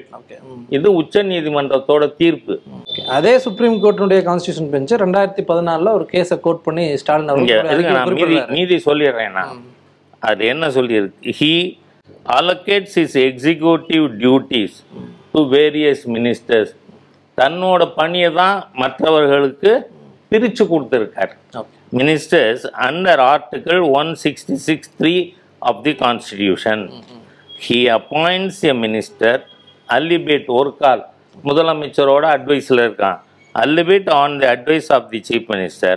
இது 0.77 0.87
உச்ச 1.01 1.23
நீதிமன்றத்தோட 1.31 2.03
தீர்ப்பு. 2.21 2.55
Okay. 2.79 3.05
அதே 3.17 3.33
சுப்ரீம் 3.45 3.77
கோர்ட்டினுடைய 3.83 4.21
கான்ஸ்டியூஷன் 4.29 4.71
பெஞ்ச் 4.73 4.95
ரெண்டாயிரத்தி 5.03 5.45
பதினாலுல 5.51 5.93
ஒரு 5.99 6.07
கேஸை 6.13 6.37
கோட் 6.47 6.65
பண்ணி 6.67 6.85
ஸ்டாலின் 7.03 7.31
குறிப்பிடுறாரு. 7.31 8.51
மீதி 8.57 8.79
சொல்லிடுறேன் 8.89 9.35
நான். 9.39 9.55
அது 10.31 10.41
என்ன 10.53 10.65
சொல்லியிருக்கு? 10.79 11.31
He 11.39 11.53
allocates 12.39 12.97
is 13.03 13.17
executive 13.27 14.03
duties 14.21 14.77
to 15.33 15.41
various 15.55 16.03
ministers 16.15 16.73
தன்னோட 17.37 17.83
பணியை 17.93 18.31
தான் 18.33 18.57
மற்றவர்களுக்கு 18.75 19.71
பிரித்து 20.31 20.63
கொடுத்துருக்கார் 20.65 21.33
okay 21.59 21.77
ministers 21.93 22.65
under 22.87 23.15
Article 23.33 23.79
166 23.83 24.89
3 24.99 25.35
of 25.61 25.83
the 25.83 25.93
Constitution. 25.95 26.77
He 27.59 27.87
appoints 27.89 28.63
a 28.63 28.73
minister, 28.75 29.33
albeit 29.89 30.45
ஒரு 30.59 30.71
கால் 30.77 31.01
முதலமைச்சரோட 31.43 32.23
அட்வைஸில் 32.35 32.81
இருக்கான் 32.85 33.19
albeit 33.55 34.07
on 34.21 34.31
the 34.41 34.47
advice 34.47 34.89
of 34.89 35.03
the 35.11 35.19
chief 35.21 35.43
minister 35.49 35.95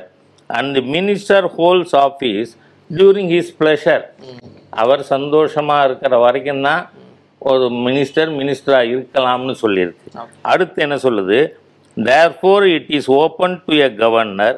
and 0.50 0.76
the 0.76 0.84
minister 0.96 1.40
holds 1.56 1.94
office 2.06 2.50
during 2.90 3.28
his 3.28 3.48
pleasure. 3.62 4.02
அவர் 4.82 5.02
சந்தோஷமா 5.14 5.78
இருக்கிற 5.84 6.14
வரைக்கும் 6.26 6.64
தான் 6.68 6.82
ஒரு 7.44 7.66
மினிஸ்டர் 7.86 8.30
மினிஸ்டரா 8.38 8.80
இருக்கலாம்னு 8.92 9.54
சொல்லியிருக்கு 9.62 10.06
அடுத்து 10.52 10.78
என்ன 10.82 10.96
சொல்லுது? 11.06 11.38
Therefore 11.96 12.64
it 12.76 12.90
is 12.98 13.08
open 13.18 13.56
to 13.66 13.74
a 13.78 13.88
governor 13.94 14.56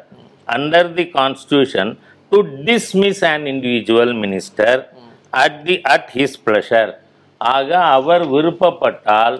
under 0.48 0.90
the 0.94 1.06
constitution 1.16 1.90
to 2.32 2.38
dismiss 2.68 3.22
an 3.30 3.46
individual 3.52 4.14
minister 4.22 4.80
at 5.32 5.58
the 5.66 5.76
at 5.94 6.08
his 6.16 6.38
pleasure 6.46 6.92
ஆக 7.40 7.70
அவர் 7.96 8.24
விருப்பப்பட்டால் 8.34 9.36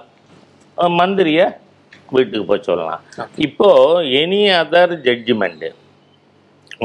மந்திரிய 0.98 1.40
வீட்டுக்கு 2.12 2.44
போய் 2.48 2.66
சொல்லலாம். 2.66 3.02
இப்போ 3.46 3.68
any 4.20 4.40
other 4.58 4.92
judgment 5.06 5.64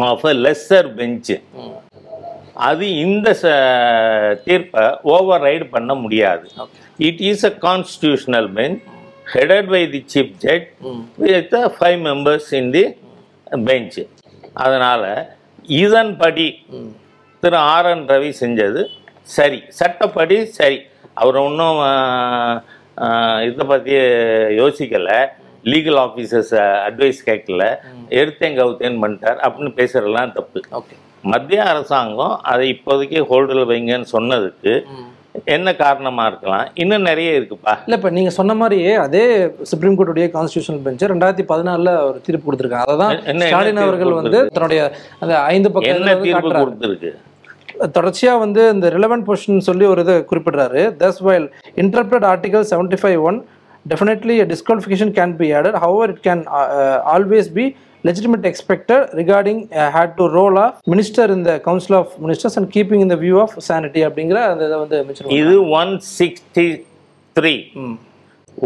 of 0.06 0.26
a 0.26 0.34
lesser 0.46 0.90
bench 1.00 1.38
அது 2.62 2.96
இந்த 2.98 3.32
ச- 3.42 4.42
தீர்ப்பை 4.44 4.84
ஓவர் 5.02 5.42
ரைடு 5.42 5.70
பண்ண 5.70 5.94
முடியாது. 5.96 6.46
It 6.98 7.22
is 7.22 7.46
a 7.46 7.54
constitutional 7.62 8.54
bench 8.54 8.80
headed 9.34 9.70
by 9.70 9.90
the 9.90 10.06
chief 10.14 10.32
judge 10.38 10.68
with 11.18 11.54
five 11.76 12.00
members 12.08 12.54
in 12.54 12.72
the 12.72 12.84
bench 13.64 14.00
அதனால் 14.54 15.06
இதன்படி 15.80 16.48
திரு 17.44 17.56
ஆர் 17.56 17.86
என் 17.86 18.08
ரவி 18.08 18.34
செஞ்சது 18.40 18.82
சரி. 19.30 19.64
சட்டப்படி 19.70 20.46
சரி. 20.46 20.78
அவர் 21.14 21.36
ஒன்றும் 21.38 21.80
இதை 23.44 23.66
பற்றி 23.68 23.94
யோசிக்கலை. 24.58 25.20
லீகல் 25.66 26.00
ஆஃபீஸர்ஸ் 26.00 26.54
அட்வைஸ் 26.88 27.22
கேட்கல 27.26 27.64
எடுத்தேன் 28.14 28.58
கவுத்தேன் 28.60 29.02
பண்ணிட்டார். 29.02 29.40
அப்படின்னு 29.46 29.74
பேசுறதெல்லாம் 29.76 30.32
தப்பு. 30.32 30.60
ஓகே 30.72 30.96
மத்திய 31.22 31.64
அரசாங்கம் 31.64 32.40
அதை 32.42 32.82
இப்போதைக்கு 32.82 33.26
ஹோல்டில் 33.30 33.66
வைங்கன்னு 33.66 34.06
சொன்னதுக்கு 34.14 34.84
என்ன 35.46 35.76
காரணமாக 35.76 36.28
இருக்கலாம்? 36.28 36.68
இன்னும் 36.74 37.02
நிறைய 37.02 37.40
இருக்குப்பா. 37.40 37.78
இல்ல 37.86 37.98
இப்ப 37.98 38.10
நீங்க 38.10 38.30
சொன்ன 38.30 38.54
மாதிரியே 38.54 38.94
அதே 38.94 39.52
சுப்ரீம் 39.62 39.94
கோர்ட்டுடைய 39.94 40.20
கான்ஸ்டியூஷனல் 40.20 40.82
பெஞ்ச் 40.84 41.06
ரெண்டாயிரத்தி 41.06 41.46
பதினாலுல 41.48 42.04
ஒரு 42.04 42.22
தீர்ப்பு 42.24 42.52
கொடுத்திருக்காங்க. 42.52 42.88
என்ன- 42.88 43.22
என்ன 43.26 43.46
ஸ்டாலின் 43.46 43.78
அவர்கள் 43.78 44.12
வந்து 44.12 44.48
தன்னுடைய 44.48 44.92
அந்த 45.20 45.40
ஐந்து 45.40 45.72
பக்கம் 45.72 45.96
என்ன 45.96 46.16
தீர்ப்பு. 46.16 46.50
கொடுத்துருக்கு? 46.50 47.12
தொடர்ச்சியா 47.80 48.40
வந்து 48.40 48.70
இந்த 48.70 48.90
ரிலவெண்ட் 48.90 49.28
பொசிஷன் 49.28 49.58
சொல்லி 49.58 49.86
ஒரு 49.86 50.02
இதை 50.02 50.16
குறிப்பிடுறாரு. 50.16 50.96
Thus 51.00 51.24
while 51.24 51.52
interpret 51.76 52.26
article 52.26 52.66
seventy 52.70 52.98
five 53.02 53.22
one 53.22 53.46
definitely 53.90 54.54
disqualification 54.54 55.12
can 55.12 55.36
be 55.36 55.52
added 55.52 55.76
however 55.76 56.08
it 56.08 56.20
can 56.24 56.44
always 57.16 57.54
be 57.54 57.76
legitimate 58.04 58.46
expected 58.46 59.10
regarding 59.14 59.58
uh, 59.72 59.90
had 59.92 60.12
to 60.18 60.26
roll 60.30 60.58
off 60.58 60.76
minister 60.88 61.26
in 61.26 61.42
the 61.44 61.60
council 61.62 61.96
of 61.96 62.08
ministers 62.20 62.56
and 62.58 62.72
keeping 62.72 63.02
in 63.02 63.08
the 63.08 63.20
view 63.26 63.38
of 63.40 63.52
sanity 63.70 64.02
அப்படிங்கிற 64.08 64.40
அந்த 64.52 64.64
இதை 64.70 64.78
வந்து 64.84 65.36
இது 65.40 65.56
one 65.82 65.94
sixty 66.18 66.68
three 67.36 67.54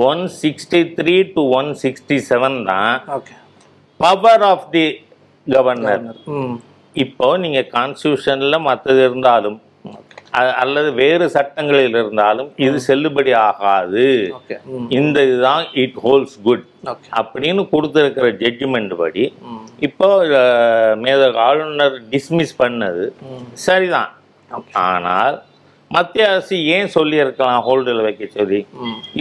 one 0.06 0.24
sixty 0.42 0.80
three 1.00 1.16
to 1.36 1.42
one 1.60 1.72
sixty 1.84 2.18
seven 2.30 2.58
தான் 2.70 2.94
power 4.00 4.46
of 4.52 4.66
the 4.76 4.86
governor 5.48 6.06
இப்போ 6.96 7.28
நீங்க 7.44 7.62
கான்ஸ்டியூஷன்ல 7.76 8.58
மற்றது 8.68 9.02
இருந்தாலும் 9.08 9.58
அல்லது 10.62 10.90
வேறு 11.00 11.26
சட்டங்களில் 11.36 11.96
இருந்தாலும் 12.00 12.50
இது 12.66 12.78
செல்லுபடி 12.88 13.32
ஆகாது. 13.48 14.06
இந்த 15.00 15.18
இதுதான் 15.30 15.66
இட் 15.84 16.00
ஹோல்ஸ் 16.06 16.36
குட் 16.48 16.66
அப்படின்னு 17.20 17.64
கொடுத்துருக்கிற 17.74 18.30
ஜட்ஜ்மெண்ட் 18.44 18.94
படி 19.02 19.26
இப்போ 19.88 20.10
மேத 21.04 21.24
ஆளுநர் 21.48 21.98
டிஸ்மிஸ் 22.14 22.56
பண்ணது 22.64 23.06
சரிதான். 23.66 24.12
ஆனால் 24.88 25.36
மத்திய 25.92 26.30
அரசு 26.32 26.56
ஏன் 26.76 26.94
சொல்லியிருக்கலாம் 26.96 27.66
ஹோல்டில் 27.68 28.06
வைக்க 28.06 28.24
சொல்லி? 28.38 28.60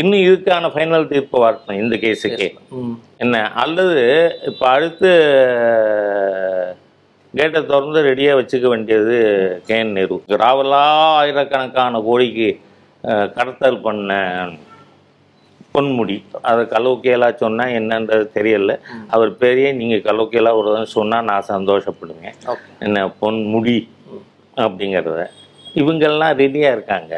இன்னும் 0.01 0.23
இதுக்கான 0.27 0.71
ஃபைனல் 0.75 1.11
தீர்ப்பு 1.11 1.39
வரணும் 1.45 1.81
இந்த 1.83 1.97
கேஸுக்கே 2.05 2.49
என்ன? 3.25 3.43
அல்லது 3.63 3.99
இப்போ 4.51 4.65
அடுத்து 4.77 5.11
கேட்டை 7.35 7.67
திறந்து 7.67 8.03
ரெடியாக 8.03 8.39
வச்சுக்க 8.39 8.69
வேண்டியது 8.69 9.15
கேன் 9.69 9.93
நேரு. 9.93 10.17
ராவலா 10.37 10.83
ஆயிரக்கணக்கான 11.21 12.01
கோடிக்கு 12.03 12.49
அஹ், 13.05 13.33
கடத்தல் 13.33 13.81
பண்ண 13.81 14.13
பொன்முடி. 15.75 16.17
அதை 16.43 16.65
கலோக்கியலா 16.65 17.37
சொன்னால் 17.37 17.69
என்னன்றது 17.69 18.29
தெரியல. 18.35 18.73
அவர் 19.09 19.31
பேரையே 19.41 19.73
நீங்கள் 19.73 20.01
கலோக்கியலா 20.01 20.55
ஒரு 20.55 20.87
சொன்னால் 20.87 21.25
நான் 21.25 21.49
சந்தோஷப்படுவேன். 21.49 22.37
என்ன 22.81 23.13
பொன்முடி 23.21 23.77
அப்படிங்கிறத. 24.57 25.23
இவங்கெல்லாம் 25.75 26.37
ரெடியாக 26.37 26.73
இருக்காங்க. 26.73 27.15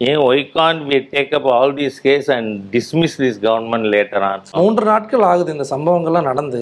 ஏன் 0.00 0.16
why 0.18 0.50
can 0.50 0.80
we 0.82 1.08
take 1.12 1.34
up 1.34 1.46
all 1.48 1.74
these 1.74 2.02
case 2.02 2.30
and 2.30 2.76
dismiss 2.76 3.16
this 3.18 3.40
government 3.42 3.88
later 3.94 4.20
on 4.20 4.42
மூன்று 4.54 4.84
நாட்கள் 4.84 5.22
ஆகுது 5.22 5.52
இந்த 5.52 5.64
சம்பவங்கள்லாம் 5.70 6.22
நடந்து. 6.22 6.60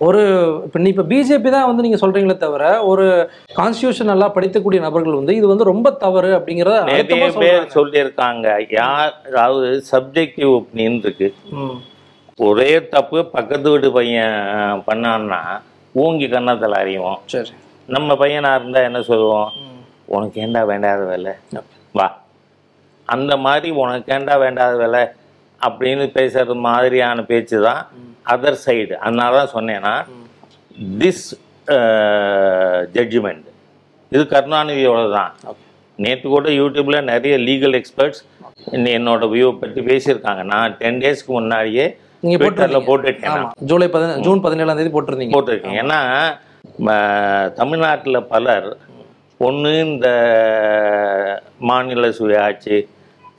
ஒரு 0.00 0.22
இப்போ 0.64 0.78
நீ 0.82 0.88
இப்போ 0.92 1.04
பிஜேபி 1.10 1.50
தான் 1.54 1.68
வந்து 1.68 1.84
நீங்க 1.84 1.98
சொல்றீங்களே 2.00 2.36
தவிர 2.42 2.64
ஒரு 2.90 3.04
கான்ஸ்டியூஷன் 3.58 4.10
நல்லா 4.12 4.26
படிக்கக்கூடிய 4.34 4.80
நபர்கள் 4.86 5.18
வந்து 5.18 5.36
இது 5.36 5.46
வந்து 5.52 5.68
ரொம்ப 5.70 5.90
தவறு 6.02 6.30
அப்படிங்கிறத 6.38 6.80
நிறைய 6.88 7.28
பேர். 7.42 7.70
சொல்லியிருக்காங்க. 7.76 8.46
யார் 8.80 9.14
அதாவது 9.28 9.68
சப்ஜெக்டிவ் 9.92 10.50
ஒப்பீனியன் 10.58 10.98
இருக்கு. 11.04 11.28
ஒரே 12.48 12.70
தப்பு 12.94 13.18
பக்கத்து 13.36 13.70
வீட்டு 13.72 13.90
பையன் 13.98 14.36
பண்ணான்னா 14.88 15.40
ஊங்கி 15.94 16.26
கன்னத்தில் 16.34 16.80
அறிவோம் 16.82 17.20
சரி. 17.34 17.52
நம்ம 17.88 18.16
பையனா 18.22 18.50
இருந்தா 18.58 18.80
என்ன 18.88 19.00
சொல்லுவோம்? 19.10 19.50
உனக்கு 20.16 20.40
ஏண்டா 20.44 20.62
வேண்டாத 20.72 21.04
வேலை? 21.12 21.32
வா. 21.98 22.08
அந்த 23.08 23.32
மாதிரி 23.46 23.68
உனக்கு 23.82 24.12
ஏண்டா 24.16 24.34
வேண்டாத 24.44 24.74
வேலை? 24.84 25.02
அப்படின்னு 25.60 26.06
பேசுறது 26.18 26.54
மாதிரியான 26.68 27.24
பேச்சு 27.30 27.58
தான் 27.68 27.82
அதர் 28.34 28.62
சைடு 28.66 28.94
அதனால 29.04 29.30
தான் 29.40 29.54
சொன்னேன்னா 29.56 29.94
திஸ் 31.02 31.26
ஜட்ஜ்மெண்ட் 32.96 33.46
இது 34.14 34.22
கருணாநிதியோட 34.32 35.02
தான் 35.18 35.32
நேற்று 35.98 36.26
கூட 36.34 36.48
யூடியூப்ல 36.60 36.96
நிறைய 37.12 37.34
லீகல் 37.48 37.76
எக்ஸ்பர்ட்ஸ் 37.78 38.22
என்னோட 38.96 39.24
வியூவை 39.32 39.54
பற்றி 39.60 39.80
பேசியிருக்காங்க. 39.88 40.42
நான் 40.52 40.74
டென் 40.80 41.00
டேஸ்க்கு 41.02 41.30
முன்னாடியே 41.36 41.86
ட்விட்டர்ல. 42.42 42.78
ஆமா. 43.32 43.48
ஜூலை 43.70 43.86
பதின 43.94 44.16
ஜூன் 44.26 44.42
பதினேழாம் 44.46 44.78
தேதி 44.78 44.92
போட்டிருந்தீங்க. 44.94 45.34
போட்டிருக்கேன். 45.36 45.78
ஏன்னா 45.82 46.00
தமிழ்நாட்டுல 47.60 48.20
பலர் 48.32 48.68
ஒன்று 49.48 49.72
இந்த 49.86 50.08
மாநில 51.70 52.08
சுயாட்சி 52.18 52.76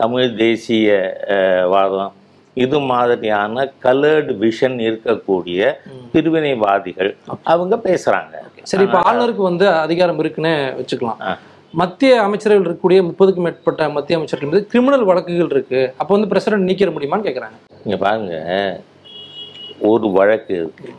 தமிழ் 0.02 0.32
தேசிய 0.42 0.88
வாதம். 1.74 2.14
இது 2.66 2.78
மாதிரியான 2.92 3.64
கலர்டு 3.84 4.34
விஷன் 4.44 4.78
இருக்கக்கூடிய 4.88 5.70
பிரிவினைவாதிகள் 6.14 7.12
அவங்க 7.54 7.76
பேசுறாங்க. 7.88 8.36
சரி 8.72 8.86
இப்போ 8.88 9.00
ஆளுநருக்கு 9.08 9.44
வந்து 9.50 9.66
அதிகாரம் 9.86 10.20
இருக்குன்னு 10.24 10.54
வச்சுக்கலாம். 10.80 11.22
மத்திய 11.82 12.12
அமைச்சர்கள் 12.26 12.62
இருக்கக்கூடிய 12.62 13.00
முப்பதுக்கும் 13.08 13.46
மேற்பட்ட 13.48 13.88
மத்திய 13.96 14.18
அமைச்சர்கள் 14.18 14.52
மீது 14.52 14.62
கிரிமினல் 14.72 15.08
வழக்குகள் 15.10 15.54
இருக்கு. 15.56 15.82
அப்போ 16.00 16.12
வந்து 16.16 16.30
பிரசிடென்ட் 16.34 16.68
நீக்கிற 16.70 16.92
முடியுமான்னு 16.96 17.28
கேக்குறாங்க. 17.28 17.58
இங்க 17.86 17.98
பாருங்க. 18.06 18.36
ஒரு 19.92 20.08
வழக்கு 20.18 20.54
இருக்கு. 20.62 20.90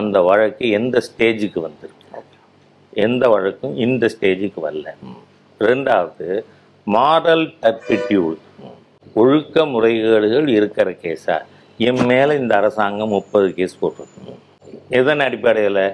அந்த 0.00 0.16
வழக்கு 0.30 0.64
எந்த 0.78 0.96
ஸ்டேஜுக்கு 1.08 1.60
வந்திருக்கு? 1.66 1.96
எந்த 3.06 3.24
வழக்கும் 3.34 3.76
இந்த 3.86 4.04
ஸ்டேஜுக்கு 4.14 4.60
வரல. 4.68 4.88
ரெண்டாவது 5.68 6.26
மாரல் 6.94 7.46
டர்பிட்யூட் 7.62 8.42
ஒழுக்க 9.20 9.64
முறைகேடுகள் 9.72 10.46
இருக்கிற 10.58 10.90
கேஸா 11.02 11.36
என் 11.88 12.02
மேலே 12.10 12.32
இந்த 12.40 12.52
அரசாங்கம் 12.60 13.12
முப்பது 13.16 13.48
கேஸ் 13.58 13.80
போட்டிருக்கு. 13.80 14.34
எதன் 14.98 15.22
அடிப்படையில்? 15.26 15.84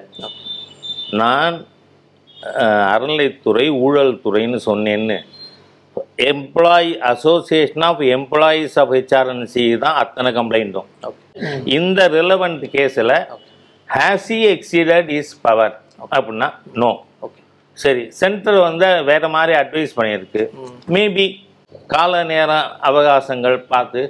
நான் 1.21 1.57
அறநிலைத்துறை 2.93 3.65
ஊழல் 3.85 4.13
துறைன்னு 4.23 4.59
சொன்னேன்னு. 4.69 5.17
Employee 6.31 6.91
association 7.11 7.85
of 7.89 8.03
employees 8.17 8.75
of 8.81 8.93
H R N C 8.97 9.65
தான் 9.83 9.99
அத்தனை 10.03 10.31
கம்ப்ளைண்ட்டும் 10.39 10.89
இந்த 11.77 11.99
ரிலவெண்ட் 12.17 12.65
கேஸில் 12.75 13.15
has 13.89 14.29
he 14.31 14.39
exceeded 14.53 15.09
is 15.19 15.33
power 15.47 15.75
அப்படின்னா 16.13 16.49
நோ 16.83 16.91
சரி 17.77 18.03
சென்டர் 18.11 18.59
வந்து 18.59 18.87
வேற 19.03 19.27
மாதிரி 19.27 19.53
அட்வைஸ் 19.59 19.97
பண்ணியிருக்கு. 19.97 20.43
மேபி 20.95 21.25
கால 21.87 22.23
நேரம் 22.23 22.67
அவகாசங்கள் 22.81 23.57
பார்த்து 23.67 24.01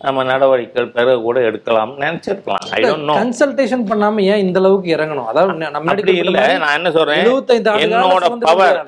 நம்ம 0.00 0.24
நடவடிக்கைகள் 0.24 0.90
பிறகு 0.90 1.20
கூட 1.22 1.38
எடுக்கலாம் 1.40 1.92
நினைச்சிருக்கலாம். 2.00 2.64
ஐ 2.76 2.80
டோன்ட் 2.82 3.06
நோ 3.10 3.14
கன்சல்டேஷன் 3.18 3.84
பண்ணாம 3.90 4.24
ஏன் 4.32 4.42
இந்த 4.46 4.58
அளவுக்கு 4.58 4.88
இறங்கணும்? 4.96 5.28
அதாவது 5.30 5.70
நம்ம 5.76 5.94
இல்ல. 6.16 6.40
நான் 6.64 6.76
என்ன 6.78 6.90
சொல்றேன்? 6.90 7.22
75 7.22 7.70
ஆண்டு 7.72 7.88
கால 7.88 8.02
என்னோட 8.08 8.28
பவர் 8.46 8.80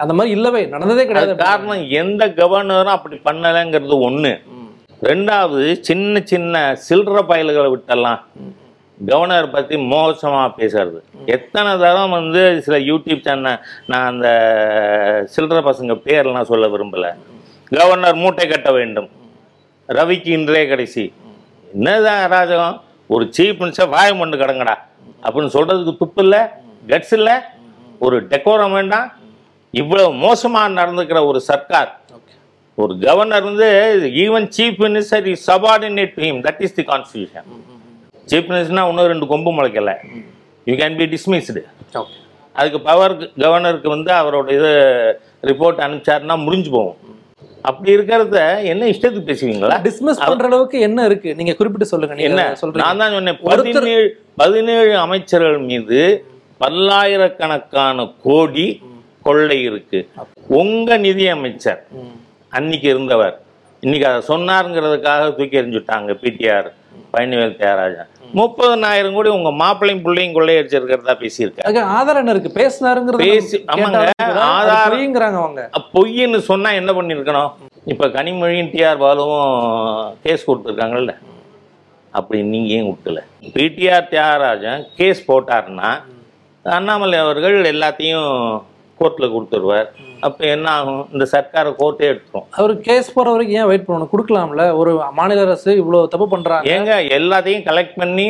அந்த 0.00 0.12
மாதிரி 0.14 0.30
இல்லவே 0.30 0.62
நடந்ததே 0.66 1.04
கிடையாது. 1.06 1.34
காரணம் 1.42 1.84
எந்த 2.00 2.22
கவர்னரும் 2.40 2.96
அப்படி 2.96 3.16
பண்ணலைங்கிறது 3.24 3.96
ஒண்ணு. 4.08 4.32
ம். 4.54 4.70
ரெண்டாவது 5.02 5.62
சின்ன 5.80 6.20
சின்ன 6.24 6.54
சில்லற 6.88 7.20
பயல்களை 7.30 7.68
விட்டெல்லாம் 7.70 8.20
கவர்னர் 9.04 9.50
பற்றி 9.50 9.76
மோசமாக 9.78 10.64
பேசுறது. 10.64 11.00
எத்தனை 11.26 11.78
தரம் 11.78 12.10
வந்து 12.10 12.62
சில 12.62 12.78
யூடியூப் 12.78 13.20
சேனல் 13.20 13.58
நான் 13.86 14.06
அந்த 14.06 14.28
சில்லற 15.36 15.60
பசங்க 15.68 15.94
பேர்லாம் 16.06 16.42
சொல்ல 16.42 16.66
விரும்பல. 16.66 17.14
கவர்னர் 17.68 18.14
மூட்டை 18.14 18.48
கட்ட 18.48 18.72
வேண்டும். 18.72 19.08
ரவிக்கு 19.88 20.28
இன்றே 20.28 20.68
கடைசி. 20.68 21.12
என்னதான் 21.72 22.30
ராஜகம் 22.30 22.82
ஒரு 23.06 23.30
சீஃப் 23.38 23.60
மினிஸ்டர் 23.60 23.92
வாய 23.92 24.16
மண்டு 24.16 24.36
கிடங்கடா. 24.36 24.74
அப்படின்னு 25.22 25.54
சொல்கிறதுக்கு 25.56 25.96
துப்பு 25.96 26.22
இல்லை 26.22 26.38
கட்ஸ் 26.86 27.14
இல்லை 27.18 27.34
ஒரு 27.98 28.26
டெக்கோரம் 28.26 28.72
வேண்டாம். 28.72 29.12
இவ்வளோ 29.72 30.18
மோசமாக 30.18 30.82
நடந்துக்கிற 30.82 31.26
ஒரு 31.26 31.40
சர்க்கார். 31.40 32.00
ஒரு 32.74 32.98
கவர்னர் 32.98 33.42
வந்து 33.42 33.68
even 34.14 34.50
chief 34.56 34.78
minister 34.84 35.26
is 35.26 35.50
subordinate 35.50 36.14
to 36.14 36.22
him 36.22 36.40
that 36.46 36.62
is 36.62 36.74
the 36.74 36.82
constitution 36.82 37.46
மினிஸ்டர்னா 38.50 38.84
இன்னும் 38.90 39.10
ரெண்டு 39.12 39.26
கொம்பு 39.32 39.50
முளைக்கல. 39.56 39.92
யூ 40.66 40.74
கேன் 40.82 40.96
பி 41.00 41.06
டிஸ்மிஸ்டு 41.14 41.62
அதுக்கு 42.56 42.78
பவர் 42.88 43.14
கவர்னருக்கு 43.42 43.88
வந்து 43.94 44.10
அவரோட 44.20 44.48
இது 44.58 44.70
ரிப்போர்ட் 45.50 45.82
அனுப்பிச்சாருன்னா 45.86 46.36
முடிஞ்சு 46.44 46.70
போகும். 46.76 46.96
அப்படி 47.68 47.90
இருக்கிறத 47.96 48.38
என்ன 48.72 48.88
இஷ்டத்துக்கு 48.92 49.28
பேசுவீங்களா? 49.30 49.76
டிஸ்மிஸ் 49.86 50.22
பண்ற 50.28 50.46
அளவுக்கு 50.50 50.78
என்ன 50.88 51.04
இருக்கு? 51.08 51.30
நீங்க 51.38 51.52
குறிப்பிட்டு 51.58 51.90
சொல்லுங்க 51.92 52.26
என்ன? 52.28 52.44
சொல்றீங்க. 52.62 52.84
நான் 52.84 53.00
தான் 53.02 53.14
சொன்னேன் 53.16 53.38
பதினேழு 53.50 54.06
பதினேழு 54.42 54.92
அமைச்சர்கள் 55.04 55.58
மீது 55.70 56.00
பல்லாயிரக்கணக்கான 56.62 58.06
கோடி 58.26 58.66
கொள்ளை 59.26 59.58
இருக்கு. 59.68 60.00
உங்க 60.60 60.96
நிதி 61.06 61.24
அமைச்சர். 61.36 61.80
அன்னைக்கு 62.52 62.88
இருந்தவர். 62.94 63.36
இன்னைக்கு 63.82 64.06
அதை 64.10 64.20
சொன்னாருங்கிறதுக்காக 64.32 65.24
தூக்கி 65.38 65.60
எறிஞ்சுட்டாங்க 65.62 66.12
பிடிஆர் 66.24 66.68
பழனிவேல் 67.14 67.58
தியாகராஜன் 67.60 68.12
முப்பதனாயிரம் 68.36 69.14
கோடி 69.14 69.28
உங்க 69.28 69.50
மாப்பிள்ளையும் 69.52 70.02
பிள்ளையும் 70.02 70.34
கொள்ளையடிச்சிருக்கிறதா 70.34 71.14
பேசியிருக்காரு. 71.20 71.64
அதுக்கு 71.64 71.82
ஆதாரம் 71.82 72.26
இருக்கு? 72.26 72.50
பேசினாருங்கிறது 72.56 73.26
பேசி- 73.26 73.62
ஆமாங்க, 73.66 74.00
பொய்ங்கிறாங்க 74.90 75.38
அவங்க. 75.38 75.70
பொய்ன்னு 75.94 76.38
சொன்னா 76.38 76.70
என்ன 76.70 76.92
பண்ணிருக்கணும் 76.92 77.50
இப்ப 77.84 78.06
கனிமொழியும் 78.06 78.70
டிஆர் 78.70 78.98
பாலுவும் 78.98 79.54
கேஸ் 80.22 80.50
கொடுத்துருக்காங்கல்ல. 80.50 81.14
அப்படி 82.12 82.42
நீங்க 82.42 82.68
ஏன் 82.68 82.88
விட்டல 82.88 83.20
பிடிஆர் 83.54 84.10
தியாகராஜன் 84.10 84.86
கேஸ் 84.96 85.30
போட்டாருன்னா 85.30 85.90
அண்ணாமலை 86.64 87.18
அவர்கள் 87.18 87.64
எல்லாத்தையும் 87.64 88.30
கோர்ட்ல 89.00 89.26
கொடுத்துருவார். 89.34 89.88
அப்ப 90.26 90.46
என்ன 90.54 90.66
ஆகும் 90.78 91.02
இந்த 91.14 91.24
சர்க்காரை 91.32 91.70
கோர்ட்டே 91.80 92.06
எடுத்துரும். 92.12 92.46
அவர் 92.58 92.72
கேஸ் 92.88 93.14
போற 93.16 93.26
வரைக்கும் 93.34 93.58
ஏன் 93.60 93.68
வெயிட் 93.70 93.86
பண்ணணும்? 93.88 94.12
கொடுக்கலாம்ல? 94.14 94.64
ஒரு 94.80 94.92
மாநில 95.18 95.44
அரசு 95.46 95.70
இவ்வளவு 95.82 96.10
தப்பு 96.14 96.26
பண்றாங்க. 96.34 96.70
ஏங்க 96.74 96.94
எல்லாத்தையும் 97.18 97.66
கலெக்ட் 97.68 97.96
பண்ணி 98.02 98.26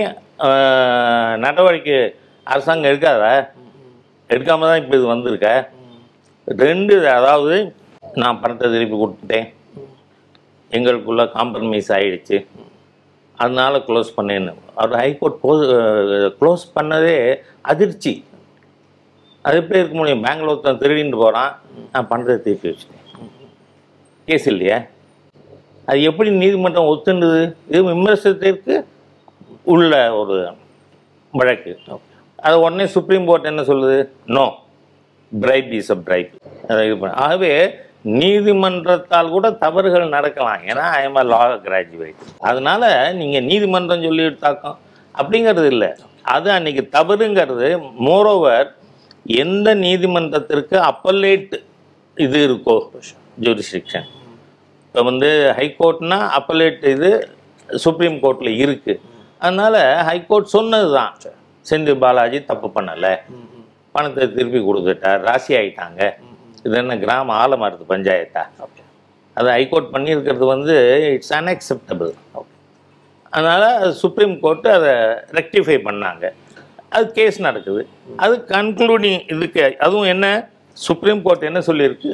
நடவடிக்கை 1.46 1.98
அரசாங்கம் 2.52 2.90
எடுக்காதா? 2.92 3.32
எடுக்காம 4.34 4.66
தான் 4.70 4.80
இப்போ 4.82 4.94
இது 4.98 5.06
வந்திருக்க. 5.14 5.48
ரெண்டு 6.64 6.94
அதாவது 7.18 7.56
நான் 8.22 8.40
பணத்தை 8.42 8.66
திருப்பி 8.74 8.96
கொடுத்துட்டேன். 8.98 9.46
எங்களுக்குள்ள 10.76 11.22
காம்ப்ரமைஸ் 11.36 11.90
ஆயிடுச்சு. 11.96 12.38
அதனால 13.42 13.78
க்ளோஸ் 13.88 14.10
பண்ணேன்னு. 14.18 14.52
அவர் 14.80 15.00
ஹைகோர்ட் 15.00 15.42
க்ளோஸ் 16.40 16.64
பண்ணதே 16.76 17.16
அதிர்ச்சி. 17.72 18.12
அது 19.46 19.56
எப்படி 19.60 19.78
இருக்க 19.80 19.94
முடியும்? 19.98 20.22
பெங்களூர் 20.26 20.66
தான் 20.66 20.80
திருடின்னு 20.82 21.22
போகிறான் 21.22 21.52
நான் 21.92 22.08
பணத்தை 22.10 22.36
திருப்பி 22.46 22.68
வச்சுட்டேன். 22.70 23.02
கேஸ் 24.28 24.46
இல்லையா? 24.52 24.78
அது 25.88 25.98
எப்படி 26.10 26.30
நீதிமன்றம் 26.42 26.90
ஒத்துண்டுது 26.92 27.42
இது 27.72 27.82
விமர்சனத்திற்கு 27.92 28.76
உள்ள 29.74 29.92
ஒரு 30.20 30.36
வழக்கு. 31.34 31.72
அது 32.46 32.54
உடனே 32.64 32.86
சுப்ரீம் 32.94 33.26
கோர்ட் 33.28 33.50
என்ன 33.50 33.62
சொல்லுது? 33.70 33.98
No 34.36 34.46
bribe 35.32 35.70
is 35.78 35.92
a 35.94 35.98
bribe 36.08 36.32
அதை 36.70 36.80
இது 36.88 36.96
பண்ண. 37.02 37.12
ஆகவே 37.26 37.52
நீதிமன்றத்தால் 38.20 39.32
கூட 39.34 39.46
தவறுகள் 39.62 40.14
நடக்கலாம். 40.16 40.60
ஏன்னா 40.70 40.84
ஐ 40.98 41.04
லா 41.32 41.40
கிராஜுவேட் 41.66 42.20
அதனால 42.50 42.90
நீங்கள் 43.20 43.46
நீதிமன்றம் 43.50 44.04
சொல்லி 44.08 44.26
தாக்கம் 44.44 44.78
அப்படிங்கிறது 45.14 45.68
இல்லை. 45.74 45.90
அது 46.34 46.48
அன்னைக்கு 46.56 46.82
தவறுங்கிறது 46.96 47.68
மோரோவர் 48.06 48.68
எந்த 49.42 49.68
நீதிமன்றத்திற்கு 49.84 50.76
அப்பலேட் 50.90 51.54
இது 52.16 52.38
இருக்கோ 52.48 52.76
ஜூரிஸ்டிக்ஷன் 53.44 54.06
இப்போ 54.86 55.02
வந்து 55.08 55.30
ஹைகோர்ட்னா 55.58 56.18
அப்பலேட் 56.38 56.84
இது 56.94 57.10
சுப்ரீம் 57.68 58.18
கோர்ட்டில் 58.22 58.58
இருக்குது 58.64 59.02
அதனால 59.42 59.76
ஹைகோர்ட் 60.08 60.54
சொன்னது 60.56 60.88
தான் 60.98 61.12
செந்தில் 61.66 62.00
பாலாஜி 62.04 62.38
தப்பு 62.50 62.68
பண்ணலை. 62.76 63.12
பணத்தை 63.94 64.24
திருப்பி 64.36 64.60
கொடுத்துட்டார். 64.68 65.20
ராசி 65.28 65.52
ஆயிட்டாங்க. 65.58 66.00
இது 66.64 66.74
என்ன 66.82 66.96
கிராம 67.04 67.34
ஆலமரத்து 67.42 67.84
பஞ்சாயத்தா? 67.92 68.42
அது 69.36 69.48
ஹைகோர்ட் 69.56 69.92
பண்ணியிருக்கிறது 69.94 70.46
வந்து 70.54 70.74
இட்ஸ் 71.16 71.34
அன்அக்செப்டபிள் 71.38 72.12
அதனால் 73.32 73.68
சுப்ரீம் 74.02 74.34
கோர்ட்டு 74.44 74.68
அதை 74.78 74.92
ரெக்டிஃபை 75.38 75.78
பண்ணாங்க. 75.86 76.24
அது 76.94 77.06
கேஸ் 77.18 77.38
நடக்குது. 77.40 77.82
அது 78.16 78.34
கன்க்ளூடிங் 78.48 79.32
இதுக்கு 79.34 79.78
அதுவும் 79.78 80.10
என்ன? 80.14 80.26
சுப்ரீம் 80.72 81.22
கோர்ட் 81.22 81.48
என்ன 81.50 81.60
சொல்லியிருக்கு? 81.66 82.12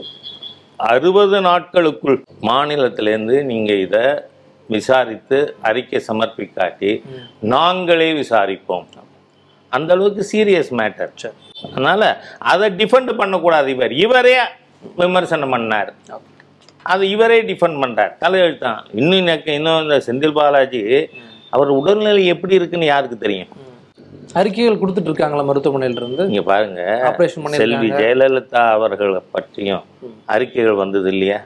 அறுபது 0.76 1.40
நாட்களுக்குள் 1.40 2.18
மாநிலத்திலேருந்து 2.40 3.36
நீங்கள் 3.50 3.82
இதை 3.86 4.04
விசாரித்து 4.68 5.38
அறிக்கை 5.62 5.98
சமர்ப்பிக்காட்டி 6.08 6.90
நாங்களே 7.54 8.12
விசாரிப்போம். 8.12 8.86
அந்த 9.68 9.90
அளவுக்கு 9.94 10.22
சீரியஸ் 10.32 10.70
மேட்டர் 10.78 11.12
அதனால 11.66 12.02
அதை 12.38 12.68
டிஃபெண்ட் 12.80 13.12
பண்ணக்கூடாது 13.20 13.70
இவர். 13.70 13.92
இவரே 14.04 14.36
விமர்சனம் 14.96 15.52
பண்ணார். 15.54 15.90
அது 16.92 17.02
இவரே 17.08 17.42
டிஃபெண்ட் 17.42 17.80
பண்றார். 17.82 18.12
தலையெழுத்தான். 18.22 18.80
இன்னும் 19.00 19.46
இன்னும் 19.58 19.82
இந்த 19.82 19.98
செந்தில் 20.06 20.38
பாலாஜி 20.38 20.80
அவர் 21.50 21.68
உடல்நிலை 21.68 22.26
எப்படி 22.26 22.54
இருக்குன்னு 22.54 22.86
யாருக்கு 22.86 23.18
தெரியும்? 23.18 23.50
அறிக்கைகள் 24.40 24.80
கொடுத்துட்டு 24.80 25.10
இருக்காங்களா 25.10 25.42
மருத்துவமனையில 25.48 26.00
இருந்து 26.00 26.24
நீங்க 26.30 26.44
பாருங்க 26.50 26.82
ஆபரேஷன் 27.08 27.42
செல்வி 27.62 27.74
பண்ணிருக்காங்க 27.76 28.02
ஜெயலலிதா 28.02 28.62
அவர்களை 28.76 29.20
பற்றியும் 29.34 29.82
அறிக்கைகள் 30.34 30.80
வந்தது 30.82 31.08
இல்லையா? 31.14 31.38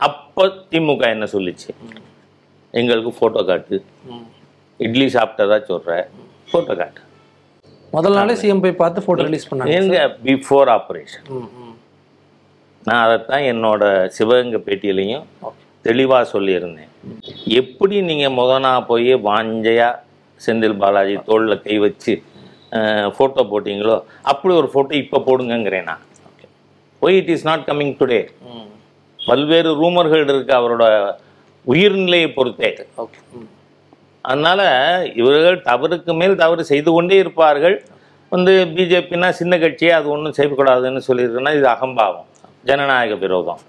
அப்ப 0.00 0.46
திமுக 0.72 1.04
என்ன 1.14 1.26
சொல்லிச்சு? 1.34 1.70
எங்களுக்கு 2.80 3.10
போட்டோ 3.20 3.40
காட்டு. 3.50 3.76
இட்லி 4.80 5.06
சாப்பிட்டதா 5.16 5.56
சொல்ற? 5.70 5.96
போட்டோ 6.52 6.74
காட்டு. 6.80 7.00
முதல் 7.96 8.16
நாளே 8.18 8.34
சிஎம் 8.42 8.62
போய் 8.64 8.80
பார்த்து 8.82 9.06
போட்டோ 9.06 9.26
ரிலீஸ் 9.28 9.48
பண்ணாங்க 9.50 9.78
எங்க? 9.78 9.96
Before 10.26 10.70
operation. 10.76 11.26
நான் 12.88 13.02
அதைத்தான் 13.06 13.46
என்னோட 13.52 13.82
சிவகங்கை 14.18 14.60
பேட்டியிலையும் 14.68 15.26
தெளிவாக 15.84 16.24
சொல்லியிருந்தேன். 16.34 16.92
எப்படி 17.60 17.96
நீங்கள் 18.10 18.36
முதனா 18.38 18.72
போய் 18.92 19.12
வாஞ்சையா 19.28 19.90
செந்தில் 20.44 20.76
பாலாஜி 20.82 21.16
தோளில் 21.28 21.62
கை 21.66 21.76
வச்சு 21.86 22.14
ஃபோட்டோ 23.16 23.42
போட்டிங்களோ 23.52 23.96
அப்படி 24.30 24.52
ஒரு 24.60 24.68
ஃபோட்டோ 24.72 24.94
இப்போ 25.02 25.18
போடுங்கங்கிறேன் 25.28 25.88
நான். 25.90 26.02
Why 27.02 27.16
it 27.20 27.32
is 27.34 27.46
not 27.48 27.64
coming 27.68 27.94
today. 28.00 28.20
பல்வேறு 29.20 29.70
ரூமர்கள் 29.80 30.22
இருக்கு 30.32 30.54
அவரோட 30.60 30.84
உயிர்நிலையை 31.72 32.28
பொறுத்தே. 32.36 32.70
அதனால 34.30 34.60
இவர்கள் 35.20 35.58
தவறுக்கு 35.70 36.12
மேல் 36.20 36.40
தவறு 36.42 36.62
செய்து 36.70 36.90
கொண்டே 36.96 37.16
இருப்பார்கள். 37.22 37.76
வந்து 38.32 38.52
பிஜேபின்னா 38.76 39.28
சின்ன 39.40 39.56
கட்சியே 39.64 39.92
அது 39.98 40.08
ஒன்றும் 40.14 40.36
செய்யக்கூடாதுன்னு 40.38 41.02
சொல்லியிருக்குன்னா 41.08 41.52
இது 41.58 41.68
அகம்பாவம் 41.74 42.28
ஜனநாயக 42.68 43.14
விரோதம். 43.24 43.60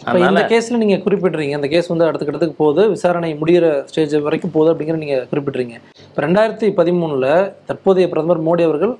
இப்போ 0.00 0.18
இந்த 0.22 0.42
கேஸ்ல 0.50 0.76
நீங்க 0.76 0.96
குறிப்பிடுறீங்க. 1.04 1.54
இந்த 1.58 1.68
கேஸ் 1.68 1.92
வந்து 1.92 2.06
அடுத்த 2.06 2.24
கட்டத்துக்கு 2.24 2.60
போகுது. 2.62 2.82
விசாரணை 2.88 3.30
முடியிற 3.34 3.66
ஸ்டேஜ் 3.90 4.14
வரைக்கும் 4.26 4.50
போகுது 4.50 4.72
அப்படிங்கிற 4.72 4.96
நீங்க 4.96 5.18
குறிப்பிடுறீங்க. 5.32 5.76
இப்போ 6.08 6.22
ரெண்டாயிரத்தி 6.26 6.68
பதிமூணுல 6.78 7.28
தற்போதைய 7.66 8.08
பிரதமர் 8.08 8.44
மோடி 8.48 8.62
அவர்கள் 8.62 8.94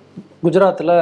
குஜராத்தில் 0.45 0.95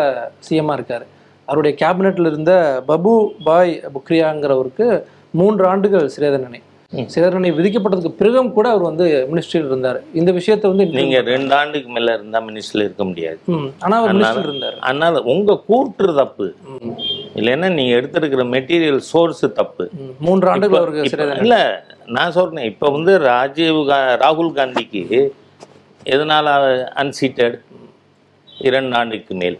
சிஎம்மாக 0.48 0.78
இருக்காரு. 0.78 1.06
அவருடைய 1.48 1.72
கேபினெட்ல 1.80 2.30
இருந்த 2.32 2.52
பபு 2.88 3.12
பாய் 3.44 3.72
புக்ரியாங்கிறவருக்கு 3.94 4.86
மூன்று 5.34 5.64
ஆண்டுகள் 5.66 6.06
சிறை 6.08 6.30
தண்டனை 6.30 6.60
ம். 6.92 7.06
சிறை 7.06 7.24
தண்டனை 7.26 7.50
விதிக்கப்பட்டதுக்கு 7.58 8.18
பிறகும் 8.18 8.52
கூட 8.52 8.66
அவர் 8.70 8.88
வந்து 8.88 9.04
மினிஸ்ட்ரியில் 9.30 9.66
இருந்தார். 9.66 9.98
இந்த 10.14 10.30
விஷயத்தை 10.32 10.66
வந்து 10.70 10.84
நீங்க 10.98 11.20
ரெண்டு 11.30 11.54
ஆண்டுக்கு 11.54 11.88
மேல 11.88 12.14
இருந்தா 12.14 12.40
மினிஸ்டர்ல 12.48 12.86
இருக்க 12.86 13.04
முடியாது. 13.04 13.38
ஆனா 13.78 13.94
அவர் 14.00 14.12
மினிஸ்ட்ரியில் 14.12 14.48
இருந்தார். 14.50 14.76
அதனால 14.88 15.22
உங்க 15.34 15.56
கூற்று 15.68 16.10
தப்பு 16.14 16.48
இல்லைன்னா 17.34 17.72
நீங்க 17.72 17.96
எடுத்திருக்கிற 17.96 18.44
மெட்டீரியல் 18.46 18.96
சோர்ஸ் 18.96 19.52
தப்பு. 19.54 19.90
மூன்று 20.20 20.48
ஆண்டுகள் 20.48 21.04
இல்ல 21.40 21.84
நான் 22.06 22.32
சொல்றேன். 22.32 22.64
இப்ப 22.64 22.90
வந்து 22.90 23.18
ராஜீவ் 23.18 23.74
கா- 23.74 24.16
ராகுல் 24.16 24.52
காந்திக்கு 24.52 25.28
எதனால 26.04 26.46
அன்சீட்டட் 26.96 27.60
இரண்டு 28.60 28.96
ஆண்டுக்கு 28.96 29.34
மேல். 29.34 29.58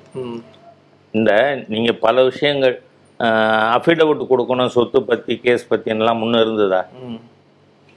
இந்த 1.11 1.63
நீங்க 1.69 1.93
பல 1.93 2.25
விஷயங்கள் 2.25 2.83
அஃபிடவிட் 3.19 4.27
கொடுக்கணும் 4.31 4.67
சொத்து 4.67 5.03
பத்தி 5.03 5.37
கேஸ் 5.37 5.69
பத்தி 5.69 5.91
எல்லாம் 5.91 6.23
முன்ன 6.23 6.41
இருந்ததா. 6.41 6.87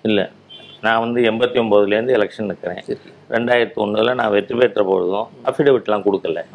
இல்ல. 0.02 0.30
நான் 0.82 1.00
வந்து 1.00 1.22
எண்பத்தி 1.22 1.60
ஒம்போதுலேருந்து 1.60 2.14
எலெக்ஷன் 2.14 2.44
நிற்கிறேன் 2.44 2.84
ரெண்டாயிரத்தி 3.30 3.78
ஒண்ணுல 3.78 4.14
நான் 4.14 4.30
வெற்றி 4.30 4.56
பெற்ற 4.56 4.84
பொழுதும் 4.84 5.28
அஃபிடவிட்லாம் 5.46 6.04
கொடுக்கல. 6.04 6.46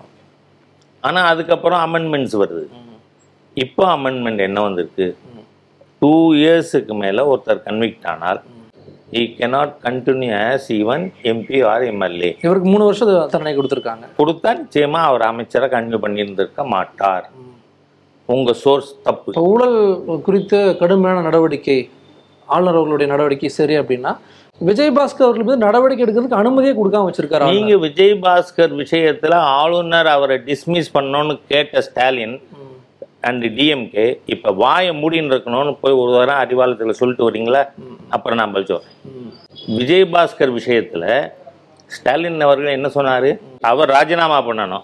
ஆனா 1.01 1.23
அதுக்கப்புறம் 1.23 1.95
அமெண்ட்மெண்ட்ஸ் 1.95 2.37
வருது. 2.37 2.90
இப்போ 3.57 3.85
அமெண்ட்மெண்ட் 3.97 4.41
என்ன 4.47 4.59
வந்திருக்கு. 4.67 5.07
டூ 6.03 6.13
இயர்ஸுக்கு 6.41 6.95
மேல 7.03 7.25
ஒருத்தர் 7.31 7.63
கன்விக்ட் 7.67 8.07
ஆனால் 8.13 8.41
he 9.21 9.23
cannot 9.39 9.71
continue 9.85 10.33
as 10.51 10.65
even 10.77 11.05
MP 11.31 11.59
or 11.71 11.85
MLA 11.93 12.31
இவருக்கு 12.45 12.69
மூணு 12.73 12.85
வருஷம் 12.89 13.09
தண்டனை 13.33 13.53
கொடுத்துருக்காங்க. 13.57 14.05
கொடுத்தா 14.19 14.51
நிச்சயமா 14.61 15.01
அவர் 15.09 15.25
அமைச்சரை 15.31 15.69
கன்வியூ 15.75 15.99
பண்ணியிருந்திருக்க 16.05 16.65
மாட்டார். 16.75 17.27
உங்க 18.29 18.53
சோர்ஸ் 18.63 18.91
தப்பு. 19.07 19.33
ஊழல் 19.53 19.79
குறித்து 20.29 20.61
கடுமையான 20.83 21.25
நடவடிக்கை 21.29 21.79
ஆளுநர் 22.49 22.79
அவர்களுடைய 22.79 23.09
நடவடிக்கை 23.15 23.51
சரி 23.59 23.77
அப்படின்னா 23.81 24.13
விஜயபாஸ்கர் 24.61 25.27
அவர்கள் 25.27 25.47
மீது 25.49 25.65
நடவடிக்கை 25.67 26.03
எடுக்கிறதுக்கு 26.05 26.41
அனுமதியே 26.43 26.73
கொடுக்காம 26.79 27.09
வச்சிருக்காரு. 27.09 27.51
நீங்க 27.57 27.75
விஜய் 27.87 28.17
பாஸ்கர் 28.25 28.73
விஷயத்துல 28.83 29.35
ஆளுநர் 29.61 30.11
அவரை 30.17 30.37
டிஸ்மிஸ் 30.49 30.95
பண்ணணும்னு 30.97 31.37
கேட்ட 31.53 31.83
ஸ்டாலின் 31.87 32.37
அண்ட் 33.21 33.45
டிஎம்கே 33.45 34.07
இப்ப 34.25 34.51
வாயை 34.51 34.93
மூடின்னு 35.03 35.33
இருக்கணும்னு 35.35 35.77
போய் 35.81 35.93
ஒரு 35.93 36.11
வாரம் 36.13 36.41
அறிவாலயத்துல 36.43 36.91
சொல்லிட்டு 36.91 37.31
வரீங்களா? 37.31 37.63
அப்புறம் 38.09 38.39
நான் 38.39 38.53
பதில் 38.53 38.71
சொல்றேன். 38.71 38.97
ம், 39.03 39.77
விஜய் 39.77 40.09
பாஸ்கர் 40.13 40.57
விஷயத்துல 40.59 41.31
ஸ்டாலின் 41.87 42.41
அவர்கள் 42.41 42.77
என்ன 42.79 42.89
சொன்னாரு? 42.95 43.31
அவர் 43.61 43.89
ராஜினாமா 43.89 44.47
பண்ணணும். 44.47 44.83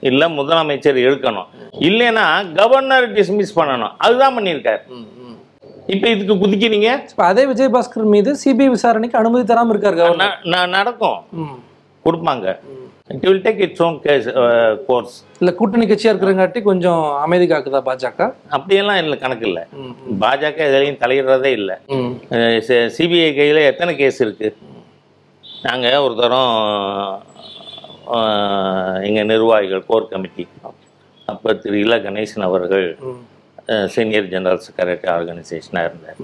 இல்ல 0.00 0.28
முதலமைச்சர் 0.28 0.98
எடுக்கணும். 1.08 1.48
இல்லைன்னா 1.78 2.26
கவர்னர் 2.54 3.12
டிஸ்மிஸ் 3.12 3.56
பண்ணணும். 3.56 3.92
அதுதான் 3.98 4.38
பண்ணியிருக்காரு. 4.38 4.80
இப்ப 5.86 6.08
இதுக்கு 6.08 6.34
குதிக்கிறீங்க? 6.34 6.88
இப்ப 7.10 7.24
அதே 7.24 7.44
விஜயபாஸ்கர் 7.44 8.08
மீது 8.14 8.36
சிபிஐ 8.44 8.66
விசாரணைக்கு 8.66 9.18
அனுமதி 9.18 9.54
தராம 9.54 9.72
இருக்காரு 9.74 10.66
நடக்கும். 10.68 11.18
கொடுப்பாங்க. 12.04 12.46
It 13.10 13.26
will 13.28 13.42
take 13.46 13.60
its 13.66 13.82
own 13.86 13.96
case 14.06 14.26
course 14.88 15.14
இல்ல 15.40 15.50
கூட்டணி 15.58 15.84
கட்சியா 15.90 16.12
இருக்கிறங்காட்டி 16.12 16.60
கொஞ்சம் 16.68 17.02
அமைதி 17.24 17.46
காக்குதா 17.52 17.80
பாஜக? 17.88 18.20
அப்படியெல்லாம் 18.56 19.00
இல்லை 19.02 19.16
கணக்கு 19.22 19.46
இல்லை. 19.50 19.62
பாஜக 20.24 20.58
எதுலையும் 20.68 21.00
தலையிடுறதே 21.02 21.52
இல்லை. 21.60 21.76
சிபிஐ 22.96 23.30
கையில் 23.38 23.60
எத்தனை 23.70 23.94
கேஸ் 24.02 24.20
இருக்கு? 24.26 24.50
நாங்கள் 25.66 26.02
ஒரு 26.06 26.14
தரம் 26.22 26.52
எங்கள் 29.08 29.30
நிர்வாகிகள் 29.30 29.88
கோர் 29.88 30.10
கமிட்டி 30.12 30.44
அப்போ 31.28 31.50
திரு 31.62 31.78
இல 31.84 31.94
கணேசன் 32.04 32.46
அவர்கள் 32.46 32.86
சீனியர் 33.94 34.30
ஜெனரல் 34.34 34.62
செக்ரட்டரி 34.66 35.08
ஆர்கனைசேஷனாக 35.14 35.88
இருந்தார். 35.88 36.20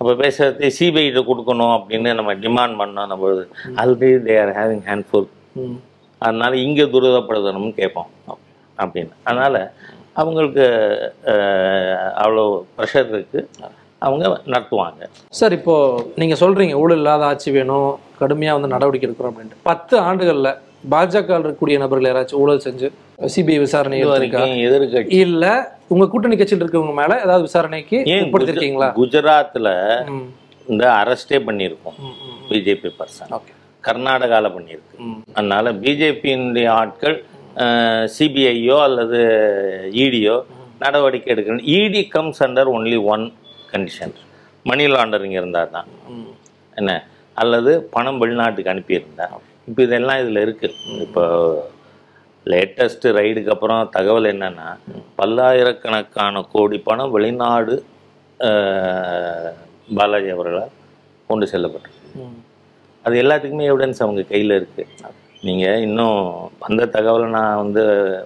அப்போ 0.00 0.12
பேசுறது 0.22 0.68
சிபிஐட்ட 0.78 1.20
கொடுக்கணும் 1.28 1.74
அப்படின்னு 1.76 2.10
நம்ம 2.18 2.34
டிமாண்ட் 2.44 2.78
பண்ணோம் 2.80 3.10
நம்ம 3.12 3.30
already 3.82 4.10
they 4.26 4.36
are 4.42 4.52
having 4.58 4.84
handful 4.90 5.26
ம். 5.26 5.37
அதனால 6.22 6.52
இங்கே 6.58 6.84
துரிதப்படுத்தணும்னு 6.86 7.74
கேட்போம். 7.74 8.10
அப்படின்னு. 8.78 9.12
அதனால் 9.24 9.60
அவங்களுக்கு 10.16 10.64
அவ்வளோ 12.22 12.44
ப்ரெஷர் 12.76 13.10
இருக்கு. 13.12 13.40
அவங்க 14.02 14.24
நடத்துவாங்க. 14.46 15.04
சார் 15.32 15.52
இப்போ 15.52 15.74
நீங்க 16.16 16.34
சொல்றீங்க 16.40 16.74
ஊழல் 16.74 16.98
இல்லாத 16.98 17.24
ஆட்சி 17.24 17.50
வேணும் 17.50 17.88
கடுமையா 18.20 18.52
வந்து 18.52 18.72
நடவடிக்கை 18.74 19.06
எடுக்கிறோம் 19.08 19.32
அப்படின்ட்டு. 19.32 19.58
பத்து 19.62 19.94
ஆண்டுகள்ல 20.04 20.50
பாஜக 20.90 21.30
இருக்கக்கூடிய 21.36 21.76
நபர்கள் 21.78 22.08
யாராச்சும் 22.08 22.40
ஊழல் 22.42 22.64
செஞ்சு 22.66 22.88
சிபிஐ 23.28 23.58
விசாரணை 23.58 23.96
எதிர்கட்சி 24.00 25.16
இல்ல 25.18 25.44
உங்க 25.88 26.04
கூட்டணி 26.08 26.36
கட்சியில் 26.36 26.62
இருக்கவங்க 26.64 26.94
மேல 26.94 27.12
ஏதாவது 27.24 27.46
விசாரணைக்கு 27.46 27.96
குஜராத்தில் 28.98 29.70
ம், 30.12 30.26
இந்த 30.66 30.84
அரெஸ்டே 31.00 31.38
பண்ணியிருக்கோம். 31.46 31.96
BJP 32.50 32.90
person 32.98 33.32
okay. 33.38 33.52
கர்நாடகாவில் 33.86 34.54
பண்ணியிருக்கு. 34.56 34.96
அதனால 35.36 35.72
பிஜேபியினுடைய 35.82 36.68
ஆட்கள் 36.80 37.16
சிபிஐயோ 38.16 38.76
அல்லது 38.86 39.20
இடியோ 40.04 40.36
நடவடிக்கை 40.82 41.30
எடுக்கணும். 41.34 41.68
ED 41.78 42.02
comes 42.14 42.42
under 42.46 42.70
only 42.76 42.98
one 43.14 43.24
condition 43.72 44.14
money 44.70 44.84
laundering 44.94 45.36
இருந்தால் 45.40 45.72
தான். 45.76 45.88
என்ன? 46.78 46.90
அல்லது 47.42 47.72
பணம் 47.94 48.20
வெளிநாட்டுக்கு 48.22 48.72
அனுப்பியிருந்தா 48.72 49.26
இப்போ 49.68 49.80
இதெல்லாம் 49.86 50.20
இதில் 50.22 50.44
இருக்குது 50.44 50.76
இப்போ 51.06 51.22
லேட்டஸ்ட் 52.52 53.06
ரைடுக்கு 53.18 53.52
அப்புறம் 53.54 53.90
தகவல் 53.96 54.28
என்னன்னா 54.32 54.68
பல்லாயிரக்கணக்கான 55.18 56.42
கோடி 56.54 56.78
பணம் 56.88 57.14
வெளிநாடு 57.16 57.74
பாலாஜி 59.98 60.30
அவர்களால் 60.36 60.74
கொண்டு 61.30 61.46
செல்லப்பட்டிருக்கு. 61.52 62.04
அது 63.04 63.14
எல்லாத்துக்குமே 63.22 63.68
எவிடன்ஸ் 63.70 64.04
அவங்க 64.04 64.22
கையில் 64.32 64.58
இருக்குது 64.58 65.12
நீங்கள் 65.46 65.82
இன்னும் 65.86 66.20
அந்த 66.68 66.82
தகவலை 66.94 67.26
நான் 67.36 67.60
வந்து 67.62 67.82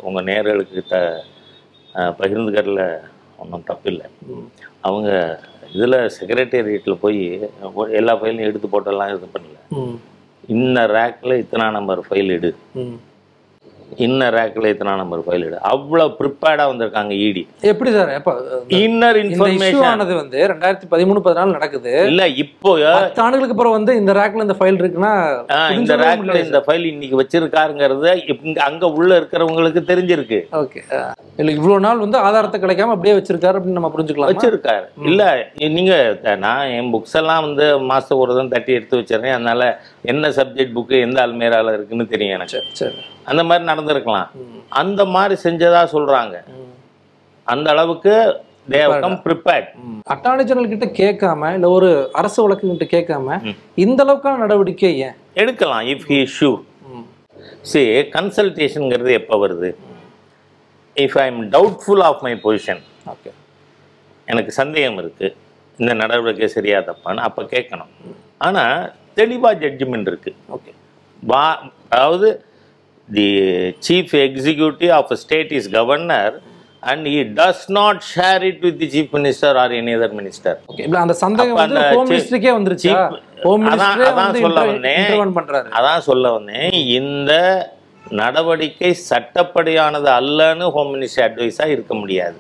உங்கள் 0.09 0.27
நேர்களுக்கு 0.31 0.83
த 0.93 0.99
பகிர்ந்துக்கிறதுல 2.21 2.85
ஒன்றும் 3.43 3.67
தப்பில்லை. 3.71 4.07
அவங்க 4.89 5.11
இதில் 5.77 5.99
செக்ரட்டேரியட்டில் 6.17 7.03
போய் 7.05 7.21
எல்லா 8.01 8.15
ஃபைலையும் 8.21 8.49
எடுத்து 8.49 8.69
போட்டெல்லாம் 8.73 9.13
இது 9.15 9.29
பண்ணல. 9.35 9.59
இன்ன 10.55 10.85
ரேக்கில் 10.97 11.41
இத்தனை 11.43 11.67
நம்பர் 11.79 12.01
ஃபைல் 12.07 12.33
எடு 12.37 12.51
ம். 13.93 13.99
இன்ன 14.05 14.29
ரேக்கில் 14.35 14.69
இத்தனை 14.69 14.93
நம்பர் 14.99 15.23
ஃபைல் 15.25 15.45
எடு 15.45 15.57
அவ்வளோ 15.71 16.05
ப்ரிப்பேர்டாக 16.19 16.71
வந்திருக்காங்க 16.71 17.13
இடி 17.23 17.43
எப்படி 17.71 17.91
சார்? 17.93 18.11
எப்ப 18.17 18.31
இன்னர் 18.79 19.19
இன்ஃபர்மேஷன் 19.23 19.87
ஆனது 19.91 20.15
வந்து 20.17 20.39
ரெண்டாயிரத்தி 20.53 20.87
பதிமூணு 20.93 21.23
பதினாலு 21.25 21.57
நடக்குது. 21.57 21.93
இல்லை 22.09 22.27
இப்போ 22.43 22.71
பத்து 22.97 23.23
ஆண்டுகளுக்கு 23.25 23.55
அப்புறம் 23.57 23.77
வந்து 23.77 23.95
இந்த 24.01 24.13
ரேக்ல 24.19 24.47
இந்த 24.47 24.57
ஃபைல் 24.59 24.81
இருக்குன்னா 24.81 25.13
இந்த 25.77 25.97
ரேக்கில் 26.03 26.43
இந்த 26.43 26.61
ஃபைல் 26.65 26.87
இன்னைக்கு 26.91 27.21
வச்சிருக்காருங்கிறது 27.21 28.11
அங்கே 28.67 28.89
உள்ள 28.97 29.11
இருக்கிறவங்களுக்கு 29.21 29.83
தெரிஞ்சிருக்கு. 29.89 30.41
ஓகே. 30.61 30.83
இல்ல 31.39 31.51
இவ்வளவு 31.53 31.85
நாள் 31.85 32.03
வந்து 32.03 32.19
ஆதாரத்தை 32.25 32.59
கிடைக்காம 32.61 32.95
அப்படியே 32.95 33.17
வச்சிருக்காரு 33.17 33.57
அப்படின்னு 33.57 33.79
நம்ம 33.79 33.93
புரிஞ்சுக்கலாம்? 33.95 34.31
வச்சிருக்காரு. 34.33 34.87
இல்ல 35.09 35.23
நீங்க 35.75 35.95
த- 36.23 36.37
நான் 36.43 36.73
என் 36.75 36.93
புக்ஸ் 36.93 37.17
எல்லாம் 37.19 37.45
வந்து 37.47 37.65
மாசம் 37.89 38.21
ஒரு 38.21 38.33
தான் 38.35 38.53
தட்டி 38.53 38.73
எடுத்து 38.73 38.99
வச்சிருக்கேன் 38.99 39.37
அதனால 39.37 39.63
என்ன 40.07 40.31
சப்ஜெக்ட் 40.37 40.77
புக்கு 40.77 40.97
எந்த 41.05 41.19
அல்மேரால 41.25 41.75
இருக்குன்னு 41.77 42.07
தெரியும் 42.09 42.37
எனக்கு. 42.37 42.51
சரி 42.53 42.71
சரி. 42.81 42.99
அந்த 43.31 43.43
மாதிரி 43.49 43.65
நடந்திருக்கலாம். 43.71 44.31
அந்த 44.81 45.03
மாதிரி 45.15 45.35
செஞ்சதா 45.45 45.83
சொல்றாங்க. 45.95 46.37
அந்த 47.47 47.69
அளவுக்கு 47.75 48.15
they 48.75 48.93
come 49.05 49.19
prepared. 49.25 49.69
Attorney 50.15 50.45
general 50.49 50.73
கிட்ட 50.73 50.87
கேட்காம 51.01 51.53
இல்ல 51.55 51.69
ஒரு 51.77 51.89
அரசு 52.21 52.39
வழக்கு 52.43 52.67
கிட்ட 52.73 52.87
கேட்காம. 52.97 53.39
இந்த 53.85 54.01
அளவுக்கான 54.05 54.43
நடவடிக்கை 54.45 54.93
ஏன்? 55.07 55.17
எடுக்கலாம் 55.43 55.87
இஃப் 55.95 56.07
ஹி 56.13 56.21
ஷூர் 56.37 56.61
சே 57.73 57.83
கன்சல்டேஷனுங்கிறது 58.17 59.13
எப்போ 59.21 59.37
வருது? 59.47 59.71
If 60.97 61.19
I 61.25 61.27
am 61.33 61.43
doubtful 61.57 62.03
of 62.09 62.23
my 62.27 62.33
position 62.45 62.83
okay 63.13 63.31
எனக்கு 64.29 64.53
சந்தேகம் 64.61 64.99
இருக்கு. 65.03 65.29
இந்த 65.79 65.93
நடவடிக்கை 66.01 66.49
சரியா 66.57 66.79
தப்பான்னு 66.89 67.27
அப்போ 67.29 67.43
கேட்கணும். 67.55 67.93
ஆனா 68.47 68.65
தெளிவா 69.19 69.51
ஜட்ஜ்மெண்ட் 69.63 70.09
இருக்கு. 70.11 70.33
ஓகே 70.55 70.73
வா 71.23 71.45
அதாவது 71.95 72.29
the 73.13 73.39
chief 73.89 74.13
executive 74.13 74.91
of 74.91 75.15
state 75.15 75.53
is 75.53 75.71
governor 75.71 76.41
and 76.81 77.07
he 77.07 77.11
does 77.11 77.65
not 77.67 78.03
share 78.17 78.41
it 78.41 78.61
with 78.61 79.09
minister 79.13 79.55
or 79.55 79.71
any 79.71 79.97
other 79.99 80.15
minister 80.21 80.57
okay 80.69 80.81
இல்ல 80.81 80.99
அந்த 80.99 81.13
சந்தேகம் 81.13 81.55
வந்து 81.55 81.81
ஹோம் 81.81 82.11
chief- 82.11 82.13
மினிஸ்டருக்கே 82.13 82.53
வந்துருச்சா? 82.59 82.95
chief- 82.95 83.43
ஹோம் 83.43 83.69
அதான் 83.69 83.73
மினிஸ்டரே 83.73 84.05
அதான் 84.05 84.15
வந்து 84.15 84.41
சொல்ல 84.41 84.61
வந்தேன். 84.65 85.37
பண்றாரு. 85.37 85.69
அதான் 85.69 85.99
சொல்ல 85.99 86.31
வந்தேன். 86.31 86.71
இந்த 86.73 87.33
நடவடிக்கை 88.09 88.97
சட்டப்படியானது 89.11 90.09
அல்லன்னு 90.21 90.71
ஹோம் 90.71 90.95
மினிஸ்டர் 90.95 91.13
அட்வைஸா 91.17 91.67
இருக்க 91.67 91.95
முடியாது. 91.95 92.35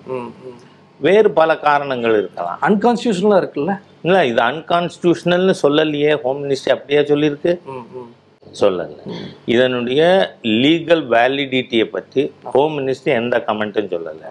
வேறு 0.97 1.31
பல 1.31 1.57
காரணங்கள் 1.59 2.13
இருக்கலாம். 2.13 2.59
அன்கான்ஸ்டியூஷனலாக 2.63 3.43
இருக்குல்ல? 3.43 3.79
இல்லை 4.03 4.29
இது 4.29 4.43
அன்கான்ஸ்டியூஷனல்னு 4.43 5.55
சொல்லலையே. 5.63 6.21
ஹோம் 6.21 6.51
மினிஸ்ட்ரி 6.51 6.71
அப்படியே 6.71 7.01
சொல்லியிருக்கு. 7.01 7.59
சொல்லலை. 8.61 8.99
இதனுடைய 9.55 10.03
லீகல் 10.62 11.05
வேலிடிட்டியை 11.15 11.87
பற்றி 11.97 12.23
ஹோம் 12.53 12.75
மினிஸ்டர் 12.79 13.19
எந்த 13.21 13.38
கமெண்ட்டும் 13.49 13.93
சொல்லலை. 13.95 14.29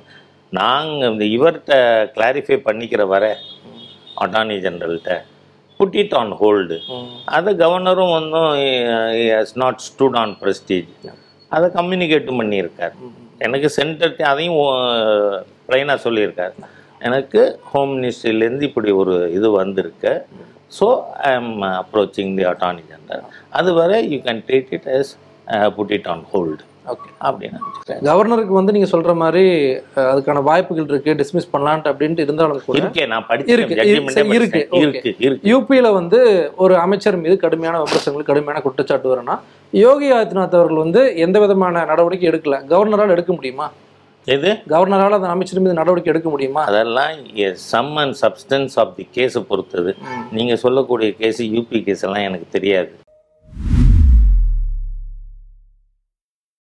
நாங்கள் 0.60 1.12
இந்த 1.14 1.26
இவர்கிட்ட 1.36 1.74
கிளாரிஃபை 2.16 2.58
பண்ணிக்கிற 2.68 3.02
வர 3.14 3.26
அட்டார்னி 4.24 4.58
ஜெனரல்கிட்ட 4.66 5.14
புட் 5.80 5.96
இட் 6.02 6.16
ஆன் 6.22 6.34
ஹோல்டு 6.42 6.78
அதை 7.38 7.52
கவர்னரும் 7.62 8.12
ஒன்றும் 8.18 8.52
has 9.38 9.56
not 9.64 9.80
stood 9.88 10.18
on 10.22 10.34
prestige 10.42 10.92
அதை 11.56 11.68
கம்யூனிகேட்டும் 11.78 12.40
பண்ணியிருக்கார். 12.42 12.94
எனக்கு 13.46 13.70
சென்டர் 13.78 14.14
அதையும் 14.32 14.60
ப்ளைனாக 15.68 16.00
சொல்லியிருக்கார். 16.06 16.54
எனக்கு 17.08 17.42
ஹோம் 17.70 17.92
மினிஸ்ட்ரியிலேருந்து 17.96 18.68
இப்படி 18.70 18.92
ஒரு 19.02 19.16
இது 19.38 19.48
வந்திருக்கு. 19.62 20.14
So 20.72 20.88
I 21.30 21.32
am 21.34 21.54
approaching 21.84 22.34
the 22.40 22.46
attorney 22.52 22.84
general 22.92 23.26
அது 23.60 23.72
வரை 23.82 24.00
you 24.14 24.20
can 24.28 24.44
treat 24.50 24.74
it 24.78 24.90
as 24.98 25.14
put 25.78 25.94
it 25.98 26.10
on 26.14 26.26
hold 26.34 26.62
okay 26.92 27.10
அப்படின்னு. 27.28 27.58
கவர்னருக்கு 28.08 28.54
வந்து 28.58 28.74
நீங்க 28.76 28.88
சொல்ற 28.94 29.12
மாதிரி 29.16 29.44
அதுக்கான 30.12 30.42
வாய்ப்புகள் 30.48 30.88
இருக்கு 30.92 31.12
டிஸ்மிஸ் 31.20 31.52
பண்ணலான்ட்டு 31.52 31.92
அப்படின்ட்டு 31.92 32.24
இருந்தாலும் 32.26 32.64
கூட 32.66 32.80
இருக்கே 32.82 33.06
நான் 33.12 33.28
படிச்சிருக்கேன் 33.30 33.92
இருக்கு. 34.38 34.62
இருக்கு 34.80 35.12
இருக்கு 35.26 35.50
யூபியில் 35.52 35.90
வந்து 36.00 36.20
ஒரு 36.64 36.76
அமைச்சர் 36.86 37.22
மீது 37.24 37.36
கடுமையான 37.44 37.82
விமர்சனங்கள் 37.84 38.30
கடுமையான 38.32 38.64
குற்றச்சாட்டு 38.66 39.14
வரும்னா 39.14 39.36
யோகி 39.74 40.10
ஆதித்யநாத் 40.18 40.58
அவர்கள் 40.60 40.84
வந்து 40.86 41.04
எந்த 41.26 41.40
விதமான 41.46 41.86
நடவடிக்கை 41.92 42.28
எடுக்கல. 42.32 42.58
கவர்னரால் 42.74 43.16
எடுக்க 43.18 43.32
முடியுமா? 43.38 43.68
எது? 44.26 44.50
கவர்னரால் 44.70 45.18
அந்த 45.18 45.28
அமைச்சர் 45.28 45.60
மீது 45.60 45.74
நடவடிக்கை 45.74 46.14
எடுக்க 46.14 46.30
முடியுமா? 46.30 46.64
அதெல்லாம் 46.64 47.16
sum 47.54 47.96
and 47.96 48.18
substance 48.22 48.76
of 48.76 48.96
the 48.96 49.08
கேஸை 49.16 49.42
பொறுத்தது. 49.48 49.96
நீங்கள் 50.32 50.62
சொல்லக்கூடிய 50.66 51.12
கேஸ் 51.14 51.42
யூபி 51.42 51.84
கேஸ் 51.84 52.04
எல்லாம் 52.04 52.28
எனக்கு 52.30 52.46
தெரியாது. 52.52 52.92